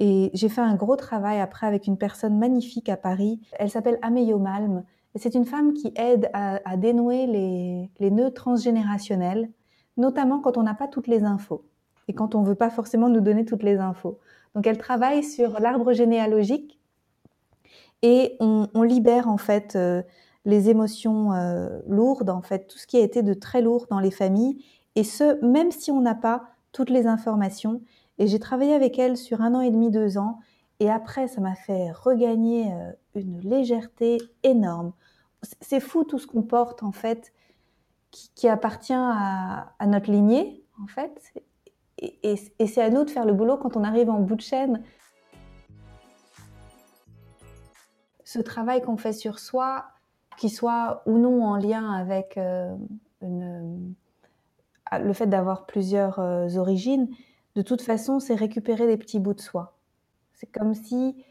et 0.00 0.30
j'ai 0.34 0.48
fait 0.48 0.60
un 0.60 0.74
gros 0.74 0.96
travail 0.96 1.40
après 1.40 1.66
avec 1.66 1.86
une 1.86 1.98
personne 1.98 2.38
magnifique 2.38 2.88
à 2.88 2.96
Paris. 2.96 3.40
Elle 3.58 3.70
s'appelle 3.70 3.98
Ameyo 4.02 4.38
Malm 4.38 4.84
c'est 5.16 5.34
une 5.34 5.44
femme 5.44 5.74
qui 5.74 5.92
aide 5.96 6.28
à, 6.32 6.76
dénouer 6.76 7.26
les, 7.26 8.10
nœuds 8.10 8.32
transgénérationnels, 8.32 9.48
notamment 9.96 10.40
quand 10.40 10.56
on 10.56 10.62
n'a 10.62 10.74
pas 10.74 10.88
toutes 10.88 11.06
les 11.06 11.22
infos 11.24 11.64
et 12.08 12.12
quand 12.12 12.34
on 12.34 12.42
ne 12.42 12.46
veut 12.46 12.54
pas 12.54 12.70
forcément 12.70 13.08
nous 13.08 13.20
donner 13.20 13.44
toutes 13.44 13.62
les 13.62 13.78
infos. 13.78 14.18
Donc 14.54 14.66
elle 14.66 14.78
travaille 14.78 15.22
sur 15.22 15.60
l'arbre 15.60 15.92
généalogique 15.92 16.80
et 18.02 18.36
on, 18.40 18.82
libère 18.82 19.28
en 19.28 19.38
fait 19.38 19.76
euh, 19.76 20.02
les 20.44 20.68
émotions 20.68 21.32
euh, 21.32 21.80
lourdes, 21.88 22.28
en 22.28 22.42
fait 22.42 22.66
tout 22.66 22.78
ce 22.78 22.86
qui 22.86 22.96
a 22.96 23.00
été 23.00 23.22
de 23.22 23.34
très 23.34 23.62
lourd 23.62 23.86
dans 23.88 24.00
les 24.00 24.10
familles 24.10 24.62
et 24.96 25.04
ce 25.04 25.42
même 25.44 25.70
si 25.70 25.90
on 25.90 26.00
n'a 26.00 26.14
pas 26.14 26.44
toutes 26.72 26.90
les 26.90 27.06
informations. 27.06 27.80
Et 28.18 28.26
j'ai 28.26 28.38
travaillé 28.38 28.74
avec 28.74 28.98
elle 28.98 29.16
sur 29.16 29.40
un 29.40 29.54
an 29.54 29.60
et 29.60 29.70
demi, 29.70 29.90
deux 29.90 30.18
ans 30.18 30.40
et 30.80 30.90
après 30.90 31.28
ça 31.28 31.40
m'a 31.40 31.54
fait 31.54 31.90
regagner 31.92 32.72
euh, 32.72 32.92
une 33.14 33.40
légèreté 33.40 34.18
énorme 34.42 34.92
c'est 35.60 35.80
fou 35.80 36.04
tout 36.04 36.18
ce 36.18 36.26
qu'on 36.26 36.42
porte 36.42 36.82
en 36.82 36.92
fait, 36.92 37.32
qui, 38.10 38.48
appartient 38.48 38.92
à, 38.94 39.74
notre 39.86 40.10
lignée 40.10 40.64
en 40.82 40.86
fait. 40.86 41.34
Et, 41.98 42.36
c'est 42.66 42.82
à 42.82 42.90
nous 42.90 43.04
de 43.04 43.10
faire 43.10 43.24
le 43.24 43.32
boulot 43.32 43.56
quand 43.56 43.76
on 43.76 43.84
arrive 43.84 44.10
en 44.10 44.20
bout 44.20 44.36
de 44.36 44.40
chaîne. 44.40 44.82
Ce 48.24 48.38
travail 48.38 48.82
qu'on 48.82 48.96
fait 48.96 49.12
sur 49.12 49.38
soi, 49.38 49.86
qu'il 50.36 50.50
soit 50.50 51.02
ou 51.06 51.18
non 51.18 51.44
en 51.44 51.56
lien 51.56 51.92
avec, 51.92 52.36
euh, 52.36 52.74
le 53.20 55.12
fait 55.12 55.26
d'avoir 55.26 55.66
plusieurs 55.66 56.18
euh, 56.18 56.56
origines, 56.56 57.08
de 57.54 57.62
toute 57.62 57.82
façon, 57.82 58.18
c'est 58.18 58.34
récupérer 58.34 58.86
des 58.86 58.96
petits 58.96 59.20
bouts 59.20 59.34
de 59.34 59.40
soi. 59.40 59.76
C'est 60.34 60.50
comme 60.50 60.74
si 60.74 61.24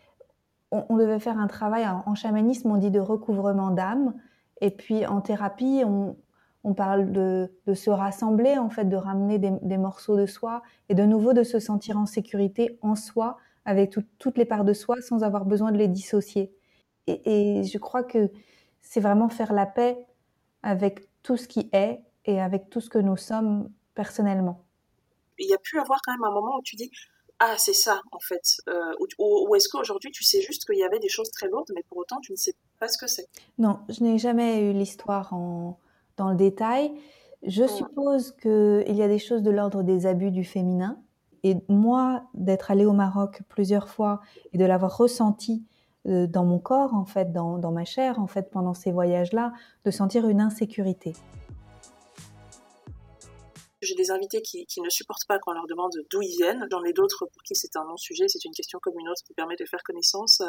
on, 0.72 0.98
devait 0.98 1.20
faire 1.20 1.38
un 1.38 1.48
travail 1.48 1.86
en, 1.88 2.16
chamanisme, 2.16 2.72
on 2.72 2.78
dit 2.78 2.90
de 2.90 3.00
recouvrement 3.00 3.70
d'âme, 3.70 4.16
et 4.62 4.72
puis 4.72 5.06
en 5.06 5.22
thérapie, 5.22 5.84
on, 5.86 6.74
parle 6.74 7.12
de, 7.12 7.50
se 7.74 7.90
rassembler, 7.90 8.58
en 8.58 8.70
fait, 8.70 8.86
de 8.86 8.96
ramener 8.96 9.38
des, 9.38 9.78
morceaux 9.78 10.18
de 10.18 10.26
soi, 10.26 10.64
et 10.90 10.96
de 10.96 11.04
nouveau 11.04 11.34
de 11.34 11.44
se 11.44 11.60
sentir 11.60 11.98
en 11.98 12.06
sécurité 12.06 12.80
en 12.82 12.96
soi, 12.96 13.38
avec 13.66 13.96
toutes 14.18 14.38
les 14.38 14.46
parts 14.46 14.66
de 14.66 14.74
soi, 14.74 15.02
sans 15.02 15.24
avoir 15.24 15.46
besoin 15.46 15.72
de 15.72 15.78
les 15.78 15.88
dissocier. 15.88 16.52
et 17.08 17.64
je 17.64 17.78
crois 17.78 18.04
que 18.04 18.32
c'est 18.82 19.00
vraiment 19.00 19.30
faire 19.30 19.54
la 19.54 19.66
paix 19.66 20.06
avec 20.62 21.08
tout 21.24 21.38
ce 21.38 21.48
qui 21.48 21.70
est 21.72 22.02
et 22.26 22.40
avec 22.42 22.70
tout 22.70 22.82
ce 22.82 22.90
que 22.90 23.00
nous 23.00 23.18
sommes 23.18 23.72
personnellement. 23.96 24.64
Il 25.40 25.50
y 25.50 25.54
a 25.54 25.58
pu 25.58 25.80
avoir 25.80 26.00
quand 26.06 26.14
même 26.14 26.24
un 26.24 26.32
moment 26.34 26.58
où 26.58 26.62
tu 26.64 26.76
dis 26.76 26.92
ah 27.46 27.56
c'est 27.58 27.74
ça 27.74 28.02
en 28.14 28.20
fait 28.20 28.62
euh, 28.70 28.94
ou, 29.20 29.54
est-ce 29.56 29.68
qu'aujourd'hui 29.68 30.12
tu 30.12 30.24
sais 30.24 30.42
juste 30.42 30.64
qu'il 30.66 30.78
y 30.78 30.84
avait 30.84 31.00
des 31.00 31.10
choses 31.10 31.30
très 31.30 31.50
lourdes 31.50 31.70
mais 31.76 31.84
pour 31.90 31.98
autant 31.98 32.22
tu 32.22 32.32
ne 32.32 32.38
sais 32.38 32.56
pas 32.80 32.88
ce 32.88 32.98
que 32.98 33.08
c'est 33.08 33.28
Non, 33.58 33.80
je 33.90 34.02
n'ai 34.02 34.18
jamais 34.18 34.62
eu 34.62 34.72
l'histoire 34.72 35.34
en... 35.34 35.78
dans 36.16 36.30
le 36.30 36.36
détail. 36.36 36.94
Je 37.46 37.68
suppose 37.68 38.32
qu'il 38.42 38.96
y 38.96 39.04
a 39.04 39.08
des 39.10 39.20
choses 39.20 39.42
de 39.42 39.52
l'ordre 39.52 39.84
des 39.84 40.06
abus 40.06 40.32
du 40.32 40.46
féminin. 40.46 40.98
Et 41.44 41.58
moi, 41.68 42.24
d'être 42.34 42.72
allée 42.72 42.86
au 42.86 42.94
Maroc 42.94 43.42
plusieurs 43.50 43.90
fois 43.90 44.22
et 44.54 44.58
de 44.58 44.64
l'avoir 44.64 44.96
ressenti 44.96 45.66
euh, 46.08 46.26
dans 46.26 46.46
mon 46.46 46.60
corps, 46.60 46.94
en 46.94 47.04
fait, 47.04 47.34
dans, 47.34 47.58
dans 47.58 47.72
ma 47.74 47.84
chair, 47.84 48.20
en 48.20 48.28
fait, 48.28 48.50
pendant 48.50 48.74
ces 48.74 48.94
voyages-là, 48.94 49.52
de 49.84 49.92
sentir 49.92 50.30
une 50.30 50.40
insécurité. 50.40 51.14
J'ai 53.84 53.96
des 53.96 54.12
invités 54.12 54.42
qui, 54.42 54.66
ne 54.82 54.90
supportent 54.90 55.25
pas 55.28 55.40
quand 55.40 55.52
on 55.52 55.54
leur 55.54 55.68
demande 55.68 55.92
d'où 56.12 56.22
ils 56.22 56.36
viennent. 56.36 56.68
J'en 56.72 56.84
ai 56.84 56.94
d'autres 56.94 57.25
pour 57.32 57.44
qui 57.44 57.56
c'est 57.56 57.75
un 57.75 57.86
non-sujet, 57.86 58.28
c'est 58.28 58.44
une 58.44 58.54
question 58.54 58.80
comme 58.82 58.94
une 59.00 59.08
autre 59.08 59.22
qui 59.25 59.34
permet 59.34 59.56
de 59.56 59.66
faire 59.66 59.82
connaissance. 59.84 60.42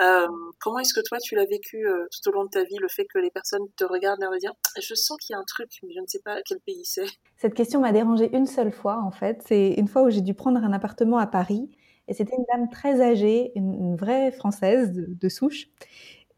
Euh, 0.00 0.26
comment 0.60 0.78
est-ce 0.78 0.94
que 0.94 1.00
toi, 1.06 1.18
tu 1.18 1.34
l'as 1.34 1.44
vécu 1.44 1.86
euh, 1.86 2.06
tout 2.10 2.30
au 2.30 2.32
long 2.32 2.44
de 2.44 2.50
ta 2.50 2.64
vie, 2.64 2.76
le 2.80 2.88
fait 2.88 3.06
que 3.06 3.18
les 3.18 3.30
personnes 3.30 3.66
te 3.76 3.84
regardent 3.84 4.22
et 4.22 4.38
disent 4.38 4.50
«Je 4.80 4.94
sens 4.94 5.18
qu'il 5.18 5.34
y 5.34 5.36
a 5.36 5.38
un 5.38 5.44
truc, 5.44 5.70
mais 5.82 5.92
je 5.94 6.00
ne 6.00 6.06
sais 6.06 6.20
pas 6.24 6.40
quel 6.44 6.60
pays 6.60 6.84
c'est». 6.84 7.06
Cette 7.36 7.54
question 7.54 7.80
m'a 7.80 7.92
dérangée 7.92 8.34
une 8.34 8.46
seule 8.46 8.72
fois, 8.72 9.02
en 9.02 9.10
fait. 9.10 9.42
C'est 9.46 9.74
une 9.74 9.88
fois 9.88 10.02
où 10.02 10.10
j'ai 10.10 10.22
dû 10.22 10.34
prendre 10.34 10.58
un 10.58 10.72
appartement 10.72 11.18
à 11.18 11.26
Paris. 11.26 11.70
Et 12.08 12.14
c'était 12.14 12.36
une 12.36 12.44
dame 12.52 12.68
très 12.70 13.00
âgée, 13.00 13.52
une, 13.56 13.96
vraie 13.96 14.30
française 14.30 14.92
de, 14.92 15.06
de 15.08 15.28
souche. 15.28 15.68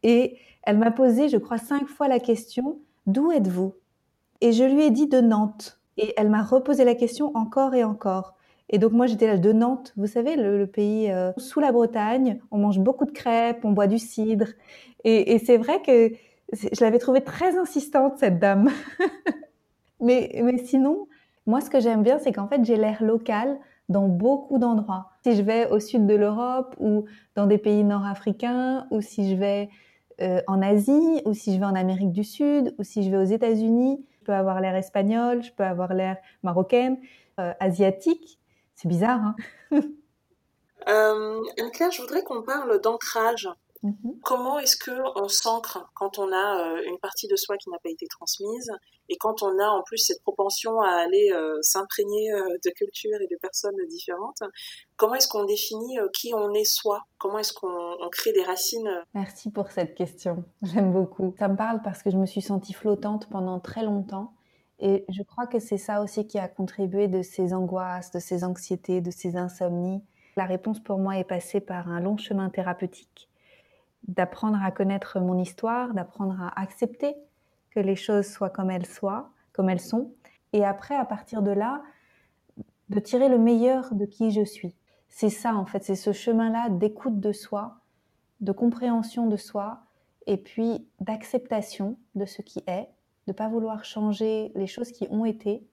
Et 0.02 0.38
elle 0.62 0.78
m'a 0.78 0.90
posé, 0.90 1.28
je 1.28 1.36
crois, 1.36 1.58
cinq 1.58 1.86
fois 1.86 2.08
la 2.08 2.20
question 2.20 2.80
«D'où 3.06 3.30
êtes-vous» 3.32 3.74
Et 4.40 4.52
je 4.52 4.64
lui 4.64 4.82
ai 4.82 4.90
dit 4.90 5.08
de 5.08 5.20
Nantes. 5.20 5.77
Et 5.98 6.14
elle 6.16 6.30
m'a 6.30 6.42
reposé 6.42 6.84
la 6.84 6.94
question 6.94 7.32
encore 7.36 7.74
et 7.74 7.84
encore. 7.84 8.34
Et 8.70 8.78
donc 8.78 8.92
moi 8.92 9.06
j'étais 9.06 9.26
là 9.26 9.36
de 9.36 9.52
Nantes, 9.52 9.92
vous 9.96 10.06
savez, 10.06 10.36
le, 10.36 10.66
pays 10.66 11.10
euh, 11.10 11.32
sous 11.38 11.60
la 11.60 11.72
Bretagne, 11.72 12.38
on 12.50 12.58
mange 12.58 12.78
beaucoup 12.78 13.04
de 13.04 13.10
crêpes, 13.10 13.64
on 13.64 13.72
boit 13.72 13.86
du 13.86 13.98
cidre. 13.98 14.46
Et, 15.04 15.38
c'est 15.38 15.56
vrai 15.56 15.80
que 15.82 16.12
je 16.52 16.84
l'avais 16.84 16.98
trouvée 16.98 17.22
très 17.22 17.56
insistante, 17.58 18.18
cette 18.18 18.38
dame. 18.38 18.70
mais, 20.00 20.40
mais 20.42 20.58
sinon, 20.58 21.06
moi 21.46 21.60
ce 21.60 21.70
que 21.70 21.80
j'aime 21.80 22.02
bien, 22.02 22.18
c'est 22.18 22.32
qu'en 22.32 22.46
fait 22.46 22.64
j'ai 22.64 22.76
l'air 22.76 23.02
local 23.02 23.58
dans 23.88 24.06
beaucoup 24.06 24.58
d'endroits. 24.58 25.10
Si 25.24 25.34
je 25.34 25.42
vais 25.42 25.68
au 25.70 25.80
sud 25.80 26.06
de 26.06 26.14
l'Europe 26.14 26.76
ou 26.78 27.06
dans 27.34 27.46
des 27.46 27.58
pays 27.58 27.84
nord-africains, 27.84 28.86
ou 28.90 29.00
si 29.00 29.30
je 29.30 29.34
vais 29.34 29.70
euh, 30.20 30.40
en 30.46 30.60
Asie, 30.62 31.22
ou 31.24 31.32
si 31.32 31.54
je 31.54 31.58
vais 31.58 31.64
en 31.64 31.74
Amérique 31.74 32.12
du 32.12 32.24
Sud, 32.24 32.74
ou 32.78 32.82
si 32.82 33.02
je 33.02 33.10
vais 33.10 33.16
aux 33.16 33.24
États-Unis, 33.24 34.04
peux 34.28 34.34
avoir 34.34 34.60
l'air 34.60 34.76
espagnol, 34.76 35.42
je 35.42 35.50
peux 35.50 35.64
avoir 35.64 35.94
l'air 35.94 36.18
marocaine, 36.42 36.98
euh, 37.40 37.54
asiatique. 37.60 38.38
C'est 38.74 38.86
bizarre, 38.86 39.20
hein 39.20 39.36
euh, 40.88 41.42
Anne-Claire, 41.58 41.90
je 41.90 42.02
voudrais 42.02 42.22
qu'on 42.22 42.42
parle 42.42 42.78
d'ancrage. 42.82 43.48
Mhm. 43.82 44.18
Comment 44.24 44.58
est-ce 44.58 44.76
que 44.76 44.90
on 45.20 45.28
s'ancre 45.28 45.88
quand 45.94 46.18
on 46.18 46.32
a 46.32 46.60
euh, 46.60 46.82
une 46.86 46.98
partie 46.98 47.28
de 47.28 47.36
soi 47.36 47.56
qui 47.56 47.70
n'a 47.70 47.78
pas 47.78 47.90
été 47.90 48.06
transmise 48.06 48.72
et 49.08 49.16
quand 49.16 49.42
on 49.42 49.58
a 49.58 49.68
en 49.68 49.82
plus 49.84 49.98
cette 49.98 50.20
propension 50.22 50.80
à 50.80 50.88
aller 50.88 51.30
euh, 51.32 51.58
s'imprégner 51.62 52.32
euh, 52.32 52.56
de 52.64 52.70
cultures 52.70 53.20
et 53.20 53.28
de 53.28 53.36
personnes 53.40 53.76
différentes 53.88 54.42
Comment 54.96 55.14
est-ce 55.14 55.28
qu'on 55.28 55.44
définit 55.44 55.98
qui 56.12 56.34
on 56.34 56.52
est 56.54 56.64
soi? 56.64 57.02
Comment 57.18 57.38
est-ce 57.38 57.52
qu'on 57.52 57.96
crée 58.10 58.32
des 58.32 58.42
racines? 58.42 58.90
Merci 59.14 59.52
pour 59.52 59.70
cette 59.70 59.94
question. 59.94 60.44
J'aime 60.62 60.92
beaucoup. 60.92 61.34
Ça 61.38 61.46
me 61.46 61.56
parle 61.56 61.80
parce 61.82 62.02
que 62.02 62.10
je 62.10 62.16
me 62.16 62.26
suis 62.26 62.42
sentie 62.42 62.72
flottante 62.72 63.28
pendant 63.28 63.60
très 63.60 63.84
longtemps 63.84 64.34
et 64.80 65.04
je 65.08 65.22
crois 65.22 65.46
que 65.46 65.60
c'est 65.60 65.78
ça 65.78 66.02
aussi 66.02 66.26
qui 66.26 66.38
a 66.38 66.48
contribué 66.48 67.06
de 67.06 67.22
ces 67.22 67.54
angoisses, 67.54 68.10
de 68.10 68.18
ces 68.18 68.42
anxiétés, 68.42 69.00
de 69.00 69.12
ces 69.12 69.36
insomnies. 69.36 70.02
La 70.36 70.46
réponse 70.46 70.80
pour 70.80 70.98
moi 70.98 71.16
est 71.18 71.24
passée 71.24 71.60
par 71.60 71.88
un 71.88 72.00
long 72.00 72.16
chemin 72.16 72.50
thérapeutique 72.50 73.27
d'apprendre 74.08 74.58
à 74.62 74.70
connaître 74.70 75.20
mon 75.20 75.38
histoire, 75.38 75.94
d'apprendre 75.94 76.40
à 76.40 76.60
accepter 76.60 77.14
que 77.70 77.80
les 77.80 77.96
choses 77.96 78.26
soient 78.26 78.50
comme 78.50 78.70
elles 78.70 78.86
comme 79.52 79.68
elles 79.68 79.80
sont, 79.80 80.12
et 80.52 80.64
après, 80.64 80.96
à 80.96 81.04
partir 81.04 81.42
de 81.42 81.50
là, 81.50 81.82
de 82.88 83.00
tirer 83.00 83.28
le 83.28 83.38
meilleur 83.38 83.94
de 83.94 84.06
qui 84.06 84.30
je 84.30 84.44
suis. 84.44 84.74
C'est 85.08 85.30
ça, 85.30 85.54
en 85.54 85.66
fait, 85.66 85.84
c'est 85.84 85.94
ce 85.94 86.12
chemin-là 86.12 86.68
d'écoute 86.70 87.20
de 87.20 87.32
soi, 87.32 87.80
de 88.40 88.52
compréhension 88.52 89.26
de 89.26 89.36
soi, 89.36 89.82
et 90.26 90.36
puis 90.36 90.86
d'acceptation 91.00 91.98
de 92.14 92.24
ce 92.24 92.42
qui 92.42 92.62
est, 92.66 92.88
de 93.26 93.32
ne 93.32 93.36
pas 93.36 93.48
vouloir 93.48 93.84
changer 93.84 94.52
les 94.54 94.66
choses 94.66 94.90
qui 94.90 95.06
ont 95.10 95.24
été, 95.24 95.66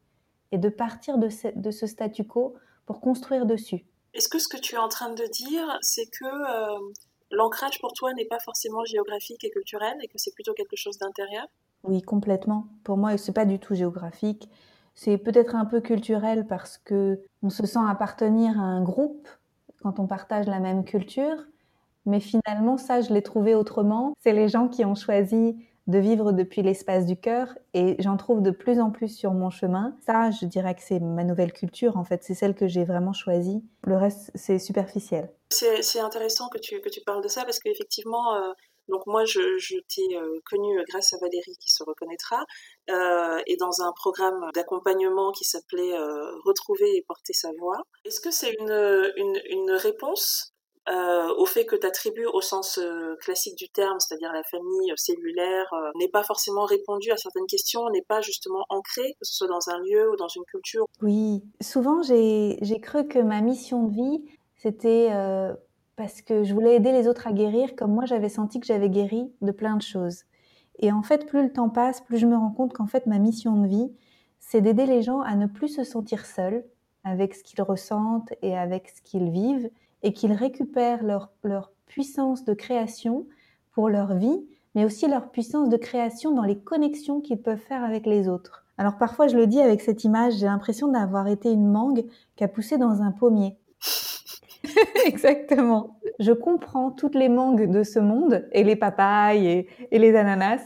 et 0.51 0.57
de 0.57 0.69
partir 0.69 1.17
de 1.17 1.29
ce, 1.29 1.47
de 1.55 1.71
ce 1.71 1.87
statu 1.87 2.25
quo 2.25 2.55
pour 2.85 3.01
construire 3.01 3.45
dessus. 3.45 3.85
Est-ce 4.13 4.29
que 4.29 4.39
ce 4.39 4.47
que 4.47 4.57
tu 4.57 4.75
es 4.75 4.77
en 4.77 4.87
train 4.87 5.13
de 5.13 5.25
dire, 5.31 5.77
c'est 5.81 6.05
que 6.05 6.25
euh, 6.25 6.79
l'ancrage 7.31 7.79
pour 7.79 7.93
toi 7.93 8.13
n'est 8.13 8.25
pas 8.25 8.39
forcément 8.39 8.85
géographique 8.85 9.43
et 9.43 9.51
culturel 9.51 9.97
et 10.01 10.07
que 10.07 10.17
c'est 10.17 10.33
plutôt 10.33 10.53
quelque 10.53 10.75
chose 10.75 10.97
d'intérieur? 10.97 11.47
Oui, 11.83 12.01
complètement. 12.01 12.67
Pour 12.83 12.97
moi, 12.97 13.17
c'est 13.17 13.31
pas 13.33 13.45
du 13.45 13.59
tout 13.59 13.75
géographique. 13.75 14.49
C'est 14.95 15.17
peut-être 15.17 15.55
un 15.55 15.65
peu 15.65 15.81
culturel 15.81 16.47
parce 16.47 16.77
que 16.77 17.21
on 17.43 17.49
se 17.49 17.65
sent 17.65 17.79
appartenir 17.87 18.59
à 18.59 18.63
un 18.63 18.81
groupe 18.83 19.27
quand 19.81 19.99
on 19.99 20.07
partage 20.07 20.47
la 20.47 20.59
même 20.59 20.83
culture. 20.85 21.37
Mais 22.05 22.19
finalement, 22.19 22.77
ça, 22.77 23.01
je 23.01 23.13
l'ai 23.13 23.21
trouvé 23.23 23.55
autrement. 23.55 24.13
C'est 24.19 24.33
les 24.33 24.49
gens 24.49 24.67
qui 24.69 24.85
ont 24.85 24.95
choisi 24.95 25.57
de 25.87 25.99
vivre 25.99 26.31
depuis 26.31 26.61
l'espace 26.63 27.05
du 27.05 27.15
cœur 27.15 27.55
et 27.73 27.95
j'en 27.99 28.17
trouve 28.17 28.41
de 28.41 28.51
plus 28.51 28.79
en 28.79 28.89
plus 28.91 29.09
sur 29.09 29.31
mon 29.33 29.49
chemin. 29.49 29.95
Ça, 30.05 30.31
je 30.31 30.45
dirais 30.45 30.73
que 30.75 30.81
c'est 30.81 30.99
ma 30.99 31.23
nouvelle 31.23 31.53
culture 31.53 31.97
en 31.97 32.03
fait, 32.03 32.23
c'est 32.23 32.33
celle 32.33 32.55
que 32.55 32.67
j'ai 32.67 32.85
vraiment 32.85 33.13
choisie. 33.13 33.63
Le 33.83 33.95
reste, 33.95 34.31
c'est 34.33 34.59
superficiel. 34.59 35.31
C'est 35.49 35.99
intéressant 35.99 36.49
que 36.49 36.57
tu, 36.57 36.81
que 36.81 36.89
tu 36.89 37.01
parles 37.01 37.23
de 37.23 37.27
ça 37.27 37.43
parce 37.43 37.59
qu'effectivement, 37.59 38.35
euh, 38.35 38.51
donc 38.87 39.05
moi 39.05 39.25
je, 39.25 39.57
je 39.59 39.75
t'ai 39.87 40.17
euh, 40.17 40.39
connue 40.45 40.83
grâce 40.89 41.13
à 41.13 41.17
Valérie 41.21 41.55
qui 41.59 41.71
se 41.71 41.83
reconnaîtra 41.83 42.43
euh, 42.89 43.41
et 43.45 43.55
dans 43.57 43.81
un 43.81 43.91
programme 43.95 44.49
d'accompagnement 44.55 45.31
qui 45.31 45.45
s'appelait 45.45 45.95
Retrouver 46.45 46.97
et 46.97 47.05
porter 47.07 47.33
sa 47.33 47.51
voix. 47.59 47.77
Est-ce 48.05 48.19
que 48.19 48.31
c'est 48.31 48.53
une, 48.59 49.41
une 49.49 49.71
réponse 49.71 50.54
euh, 50.87 51.33
au 51.37 51.45
fait 51.45 51.65
que 51.65 51.75
ta 51.75 51.89
tribu, 51.89 52.25
au 52.27 52.41
sens 52.41 52.77
euh, 52.77 53.15
classique 53.21 53.57
du 53.57 53.69
terme, 53.69 53.99
c'est-à-dire 53.99 54.31
la 54.31 54.43
famille 54.43 54.91
euh, 54.91 54.95
cellulaire, 54.97 55.73
n'est 55.95 56.09
pas 56.09 56.23
forcément 56.23 56.65
répondu 56.65 57.11
à 57.11 57.17
certaines 57.17 57.47
questions, 57.47 57.89
n'est 57.89 58.03
pas 58.03 58.21
justement 58.21 58.65
ancrée, 58.69 59.13
que 59.19 59.25
ce 59.25 59.33
soit 59.33 59.47
dans 59.47 59.69
un 59.69 59.79
lieu 59.79 60.11
ou 60.11 60.15
dans 60.15 60.27
une 60.27 60.43
culture. 60.45 60.85
Oui, 61.01 61.43
souvent 61.59 62.03
j'ai 62.03 62.79
cru 62.81 63.07
que 63.07 63.19
ma 63.19 63.41
mission 63.41 63.87
de 63.87 63.93
vie, 63.93 64.25
c'était 64.57 65.09
parce 65.95 66.21
que 66.21 66.43
je 66.43 66.53
voulais 66.53 66.75
aider 66.75 66.91
les 66.91 67.07
autres 67.07 67.27
à 67.27 67.31
guérir, 67.31 67.75
comme 67.75 67.93
moi 67.93 68.05
j'avais 68.05 68.29
senti 68.29 68.59
que 68.59 68.67
j'avais 68.67 68.89
guéri 68.89 69.31
de 69.41 69.51
plein 69.51 69.77
de 69.77 69.81
choses. 69.81 70.23
Et 70.79 70.91
en 70.91 71.01
fait, 71.01 71.25
plus 71.25 71.43
le 71.43 71.53
temps 71.53 71.69
passe, 71.69 72.01
plus 72.01 72.17
je 72.17 72.27
me 72.27 72.35
rends 72.35 72.51
compte 72.51 72.73
qu'en 72.73 72.85
fait, 72.85 73.05
ma 73.05 73.17
mission 73.17 73.61
de 73.61 73.67
vie, 73.67 73.91
c'est 74.39 74.61
d'aider 74.61 74.85
les 74.85 75.01
gens 75.01 75.21
à 75.21 75.35
ne 75.35 75.47
plus 75.47 75.69
se 75.69 75.83
sentir 75.83 76.25
seuls 76.25 76.63
avec 77.03 77.33
ce 77.33 77.43
qu'ils 77.43 77.61
ressentent 77.61 78.33
et 78.41 78.57
avec 78.57 78.89
ce 78.89 79.01
qu'ils 79.01 79.31
vivent, 79.31 79.69
et 80.05 80.13
qu'ils 80.13 80.33
récupèrent 80.33 81.03
leur, 81.03 81.31
leur 81.43 81.71
puissance 81.87 82.45
de 82.45 82.53
création 82.53 83.25
pour 83.73 83.89
leur 83.89 84.13
vie, 84.13 84.45
mais 84.75 84.85
aussi 84.85 85.07
leur 85.07 85.31
puissance 85.31 85.67
de 85.67 85.77
création 85.77 86.31
dans 86.31 86.43
les 86.43 86.59
connexions 86.59 87.21
qu'ils 87.21 87.41
peuvent 87.41 87.57
faire 87.57 87.83
avec 87.83 88.05
les 88.05 88.29
autres. 88.29 88.65
Alors 88.77 88.97
parfois, 88.97 89.27
je 89.27 89.35
le 89.35 89.47
dis 89.47 89.59
avec 89.59 89.81
cette 89.81 90.03
image, 90.03 90.35
j'ai 90.35 90.45
l'impression 90.45 90.89
d'avoir 90.89 91.27
été 91.27 91.51
une 91.51 91.69
mangue 91.71 92.05
qui 92.35 92.43
a 92.43 92.47
poussé 92.47 92.77
dans 92.77 93.01
un 93.01 93.11
pommier. 93.11 93.57
Exactement. 95.05 95.99
Je 96.19 96.33
comprends 96.33 96.91
toutes 96.91 97.15
les 97.15 97.29
mangues 97.29 97.69
de 97.69 97.81
ce 97.81 97.99
monde 97.99 98.47
et 98.51 98.63
les 98.63 98.75
papayes 98.75 99.47
et, 99.47 99.67
et 99.91 99.97
les 99.97 100.15
ananas 100.15 100.61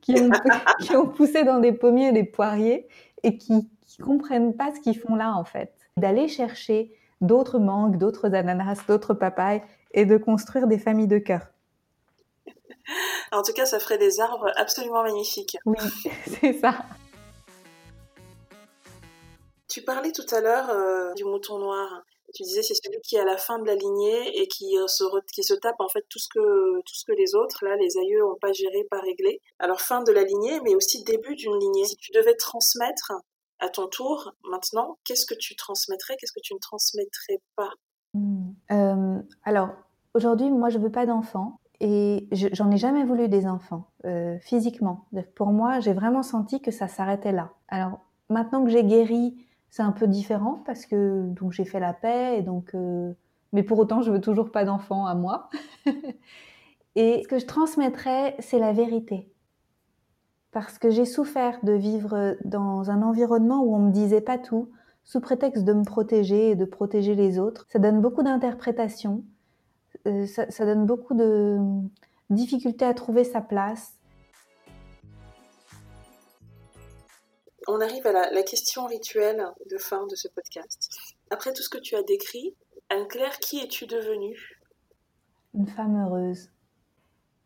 qui 0.00 0.14
ont, 0.18 0.30
qui 0.80 0.96
ont, 0.96 1.08
poussé 1.08 1.44
dans 1.44 1.58
des 1.58 1.72
pommiers 1.72 2.08
et 2.08 2.12
des 2.12 2.24
poiriers 2.24 2.88
et 3.22 3.36
qui, 3.36 3.68
ne 3.98 4.04
comprennent 4.04 4.54
pas 4.54 4.72
ce 4.74 4.80
qu'ils 4.80 4.98
font 4.98 5.14
là 5.14 5.34
en 5.34 5.44
fait. 5.44 5.74
D'aller 5.96 6.28
chercher 6.28 6.92
d'autres 7.20 7.58
mangues, 7.58 7.98
d'autres 7.98 8.34
ananas, 8.34 8.80
d'autres 8.86 9.14
papayes 9.14 9.62
et 9.92 10.04
de 10.04 10.16
construire 10.16 10.66
des 10.66 10.78
familles 10.78 11.08
de 11.08 11.18
cœur. 11.18 11.46
En 13.30 13.42
tout 13.42 13.52
cas, 13.52 13.66
ça 13.66 13.78
ferait 13.78 13.98
des 13.98 14.20
arbres 14.20 14.50
absolument 14.56 15.02
magnifiques. 15.02 15.58
Oui, 15.66 15.76
c'est 16.40 16.54
ça. 16.54 16.74
Tu 19.68 19.82
parlais 19.82 20.12
tout 20.12 20.24
à 20.34 20.40
l'heure 20.40 20.70
euh, 20.70 21.12
du 21.12 21.24
mouton 21.24 21.58
noir. 21.58 22.02
Tu 22.34 22.42
disais 22.42 22.62
c'est 22.62 22.74
celui 22.74 23.00
qui 23.02 23.16
est 23.16 23.20
à 23.20 23.24
la 23.24 23.36
fin 23.36 23.58
de 23.58 23.66
la 23.66 23.74
lignée 23.74 24.40
et 24.40 24.48
qui 24.48 24.78
euh, 24.78 24.86
se 24.86 25.04
qui 25.32 25.42
se 25.42 25.54
tape 25.54 25.78
en 25.78 25.88
fait 25.88 26.04
tout 26.10 26.18
ce 26.18 26.28
que 26.28 26.80
tout 26.80 26.94
ce 26.94 27.04
que 27.06 27.12
les 27.12 27.34
autres 27.34 27.64
là 27.64 27.74
les 27.76 27.96
aïeux 27.96 28.24
ont 28.24 28.36
pas 28.40 28.52
géré, 28.52 28.84
pas 28.90 29.00
réglé. 29.00 29.40
Alors 29.58 29.80
fin 29.80 30.02
de 30.02 30.12
la 30.12 30.24
lignée, 30.24 30.60
mais 30.62 30.74
aussi 30.74 31.04
début 31.04 31.34
d'une 31.36 31.58
lignée. 31.58 31.84
Si 31.84 31.96
tu 31.96 32.12
devais 32.12 32.34
transmettre 32.34 33.12
à 33.60 33.68
ton 33.68 33.88
tour 33.88 34.34
maintenant, 34.50 34.98
qu'est-ce 35.04 35.26
que 35.26 35.34
tu 35.34 35.56
transmettrais, 35.56 36.16
qu'est-ce 36.18 36.32
que 36.32 36.40
tu 36.42 36.54
ne 36.54 36.58
transmettrais 36.58 37.40
pas? 37.56 37.70
Hmm. 38.14 38.52
euh, 38.70 39.20
Alors 39.44 39.70
aujourd'hui, 40.14 40.50
moi 40.50 40.68
je 40.68 40.78
veux 40.78 40.90
pas 40.90 41.06
d'enfants 41.06 41.60
et 41.80 42.28
j'en 42.32 42.70
ai 42.70 42.76
jamais 42.76 43.04
voulu 43.04 43.28
des 43.28 43.46
enfants 43.46 43.90
euh, 44.04 44.38
physiquement. 44.40 45.06
Pour 45.36 45.48
moi, 45.48 45.80
j'ai 45.80 45.92
vraiment 45.92 46.22
senti 46.22 46.60
que 46.60 46.70
ça 46.70 46.88
s'arrêtait 46.88 47.32
là. 47.32 47.52
Alors 47.68 48.00
maintenant 48.28 48.64
que 48.64 48.70
j'ai 48.70 48.84
guéri 48.84 49.36
c'est 49.70 49.82
un 49.82 49.92
peu 49.92 50.06
différent 50.06 50.62
parce 50.64 50.86
que 50.86 51.28
donc 51.28 51.52
j'ai 51.52 51.64
fait 51.64 51.80
la 51.80 51.92
paix 51.92 52.38
et 52.38 52.42
donc 52.42 52.74
euh, 52.74 53.12
mais 53.52 53.62
pour 53.62 53.78
autant 53.78 54.02
je 54.02 54.10
veux 54.10 54.20
toujours 54.20 54.50
pas 54.50 54.64
d'enfant 54.64 55.06
à 55.06 55.14
moi. 55.14 55.50
et 56.94 57.22
ce 57.22 57.28
que 57.28 57.38
je 57.38 57.46
transmettrais, 57.46 58.36
c'est 58.38 58.58
la 58.58 58.72
vérité. 58.72 59.30
Parce 60.50 60.78
que 60.78 60.90
j'ai 60.90 61.04
souffert 61.04 61.58
de 61.62 61.72
vivre 61.72 62.36
dans 62.44 62.90
un 62.90 63.02
environnement 63.02 63.62
où 63.62 63.74
on 63.74 63.78
me 63.78 63.92
disait 63.92 64.20
pas 64.20 64.38
tout, 64.38 64.70
sous 65.04 65.20
prétexte 65.20 65.64
de 65.64 65.72
me 65.72 65.84
protéger 65.84 66.50
et 66.50 66.54
de 66.54 66.64
protéger 66.64 67.14
les 67.14 67.38
autres. 67.38 67.66
Ça 67.70 67.78
donne 67.78 68.00
beaucoup 68.00 68.22
d'interprétations, 68.22 69.24
euh, 70.06 70.26
ça, 70.26 70.50
ça 70.50 70.64
donne 70.64 70.86
beaucoup 70.86 71.14
de 71.14 71.58
difficultés 72.30 72.84
à 72.84 72.94
trouver 72.94 73.24
sa 73.24 73.40
place. 73.40 73.98
on 77.68 77.80
arrive 77.82 78.06
à 78.06 78.30
la, 78.30 78.42
question 78.42 78.86
rituelle 78.86 79.46
de 79.70 79.76
fin 79.76 80.06
de 80.06 80.16
ce 80.16 80.26
podcast. 80.28 80.90
Après 81.30 81.52
tout 81.52 81.62
ce 81.62 81.68
que 81.68 81.78
tu 81.78 81.94
as 81.94 82.02
décrit, 82.02 82.56
Anne-Claire, 82.88 83.38
qui 83.40 83.60
es-tu 83.60 83.86
devenue? 83.86 84.58
Une 85.54 85.68
femme 85.68 86.02
heureuse. 86.02 86.48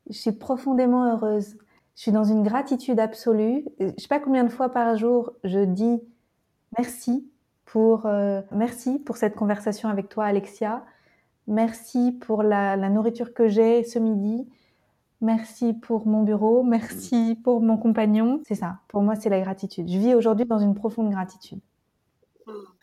Je 0.08 0.16
suis 0.16 0.32
profondément 0.32 1.12
heureuse. 1.12 1.56
Je 1.96 2.02
suis 2.02 2.12
dans 2.12 2.24
une 2.24 2.42
gratitude 2.42 2.98
absolue. 2.98 3.64
Je 3.78 3.86
ne 3.86 3.98
sais 3.98 4.08
pas 4.08 4.20
combien 4.20 4.44
de 4.44 4.50
fois 4.50 4.70
par 4.70 4.96
jour 4.96 5.32
je 5.44 5.60
dis 5.60 6.00
merci 6.78 7.28
pour, 7.64 8.06
euh, 8.06 8.40
merci 8.50 8.98
pour 8.98 9.16
cette 9.16 9.34
conversation 9.34 9.88
avec 9.88 10.08
toi, 10.08 10.24
Alexia. 10.24 10.84
Merci 11.46 12.12
pour 12.12 12.42
la 12.42 12.76
nourriture 12.88 13.34
que 13.34 13.48
j'ai 13.48 13.84
ce 13.84 13.98
midi. 13.98 14.46
Merci 15.22 15.72
pour 15.72 16.08
mon 16.08 16.24
bureau, 16.24 16.64
merci 16.64 17.38
pour 17.44 17.60
mon 17.60 17.78
compagnon. 17.78 18.42
C'est 18.44 18.56
ça, 18.56 18.78
pour 18.88 19.02
moi, 19.02 19.14
c'est 19.14 19.28
la 19.28 19.40
gratitude. 19.40 19.88
Je 19.88 19.96
vis 19.96 20.14
aujourd'hui 20.14 20.46
dans 20.46 20.58
une 20.58 20.74
profonde 20.74 21.10
gratitude. 21.10 21.60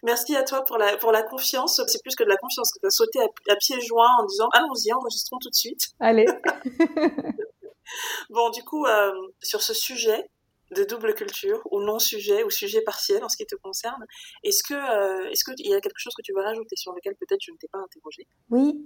Merci 0.04 0.38
à 0.38 0.44
toi 0.44 0.64
pour 0.64 0.78
la, 0.78 0.96
pour 0.96 1.12
la 1.12 1.22
confiance. 1.22 1.82
C'est 1.88 2.02
plus 2.02 2.16
que 2.16 2.24
de 2.24 2.30
la 2.30 2.38
confiance 2.38 2.72
que 2.72 2.80
tu 2.80 2.88
as 2.88 2.92
sauté 2.92 3.20
à, 3.20 3.56
pieds 3.58 3.82
joints 3.82 4.08
en 4.22 4.26
disant 4.26 4.48
allons-y, 4.54 4.94
enregistrons 4.94 5.38
tout 5.40 5.50
de 5.50 5.56
suite. 5.56 5.90
Allez. 6.00 6.28
bon, 8.30 8.50
du 8.50 8.64
coup, 8.64 8.86
euh, 8.86 9.12
sur 9.42 9.62
ce 9.62 9.74
sujet 9.74 10.30
de 10.72 10.84
double 10.84 11.16
culture 11.16 11.62
ou 11.72 11.82
non 11.82 12.00
sujet 12.00 12.44
ou 12.44 12.50
sujet 12.50 12.82
partiel 12.82 13.24
en 13.24 13.30
ce 13.30 13.38
qui 13.38 13.46
te 13.46 13.56
concerne, 13.56 14.06
est-ce 14.44 14.64
que 14.64 14.74
euh, 14.74 15.30
est-ce 15.30 15.44
qu'il 15.44 15.68
y 15.68 15.74
a 15.74 15.82
quelque 15.82 15.98
chose 15.98 16.14
que 16.16 16.22
tu 16.22 16.34
veux 16.34 16.42
rajouter 16.42 16.76
sur 16.76 16.94
lequel 16.94 17.16
peut-être 17.16 17.42
je 17.42 17.52
ne 17.52 17.58
t'ai 17.58 17.68
pas 17.68 17.80
interrogé? 17.80 18.28
Oui, 18.50 18.86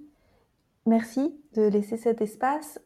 merci 0.85 1.35
de 1.53 1.63
laisser 1.63 1.97
cet 1.97 2.21
espace. 2.21 2.79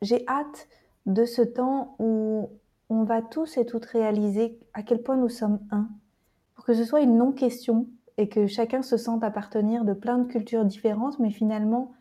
J'ai 0.00 0.26
hâte 0.26 0.68
de 1.06 1.24
ce 1.24 1.42
temps 1.42 1.96
où 1.98 2.60
on 2.88 3.04
va 3.04 3.22
tous 3.22 3.56
et 3.56 3.66
toutes 3.66 3.86
réaliser 3.86 4.58
à 4.74 4.82
quel 4.82 5.02
point 5.02 5.16
nous 5.16 5.28
sommes 5.28 5.60
un, 5.70 5.88
pour 6.54 6.64
que 6.64 6.74
ce 6.74 6.84
soit 6.84 7.00
une 7.00 7.16
non-question 7.16 7.88
et 8.18 8.28
que 8.28 8.46
chacun 8.46 8.82
se 8.82 8.96
sente 8.96 9.24
appartenir 9.24 9.84
de 9.84 9.94
plein 9.94 10.18
de 10.18 10.30
cultures 10.30 10.64
différentes, 10.64 11.18
mais 11.18 11.30
finalement 11.30 11.94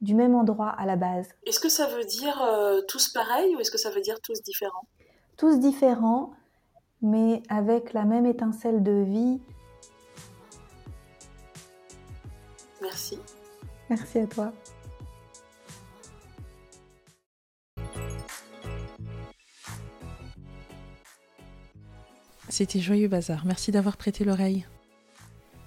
du 0.00 0.14
même 0.14 0.34
endroit 0.34 0.70
à 0.70 0.86
la 0.86 0.96
base. 0.96 1.28
Est-ce 1.46 1.60
que 1.60 1.68
ça 1.68 1.86
veut 1.86 2.04
dire 2.04 2.40
euh, 2.42 2.80
tous 2.88 3.08
pareils 3.08 3.56
ou 3.56 3.60
est-ce 3.60 3.70
que 3.70 3.78
ça 3.78 3.90
veut 3.90 4.00
dire 4.00 4.20
tous 4.20 4.42
différents? 4.42 4.86
Tous 5.36 5.58
différents, 5.58 6.32
mais 7.02 7.42
avec 7.48 7.92
la 7.92 8.04
même 8.04 8.26
étincelle 8.26 8.82
de 8.82 9.02
vie. 9.02 9.40
Merci. 12.80 13.18
Merci 13.90 14.18
à 14.18 14.26
toi. 14.26 14.52
C'était 22.48 22.80
Joyeux 22.80 23.08
Bazar, 23.08 23.44
merci 23.46 23.70
d'avoir 23.70 23.96
prêté 23.96 24.24
l'oreille. 24.24 24.66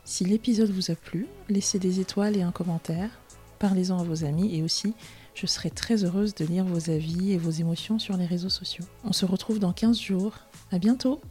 Si 0.03 0.25
l'épisode 0.25 0.71
vous 0.71 0.91
a 0.91 0.95
plu, 0.95 1.27
laissez 1.47 1.79
des 1.79 2.01
étoiles 2.01 2.35
et 2.35 2.41
un 2.41 2.51
commentaire, 2.51 3.09
parlez-en 3.61 3.99
à 3.99 4.03
vos 4.03 4.25
amis 4.25 4.55
et 4.55 4.63
aussi, 4.63 4.95
je 5.35 5.45
serai 5.45 5.69
très 5.69 6.03
heureuse 6.03 6.33
de 6.33 6.45
lire 6.45 6.65
vos 6.65 6.89
avis 6.89 7.31
et 7.31 7.37
vos 7.37 7.51
émotions 7.51 7.99
sur 7.99 8.17
les 8.17 8.25
réseaux 8.25 8.49
sociaux. 8.49 8.83
On 9.05 9.13
se 9.13 9.23
retrouve 9.23 9.59
dans 9.59 9.71
15 9.71 9.99
jours, 9.99 10.33
à 10.71 10.79
bientôt 10.79 11.21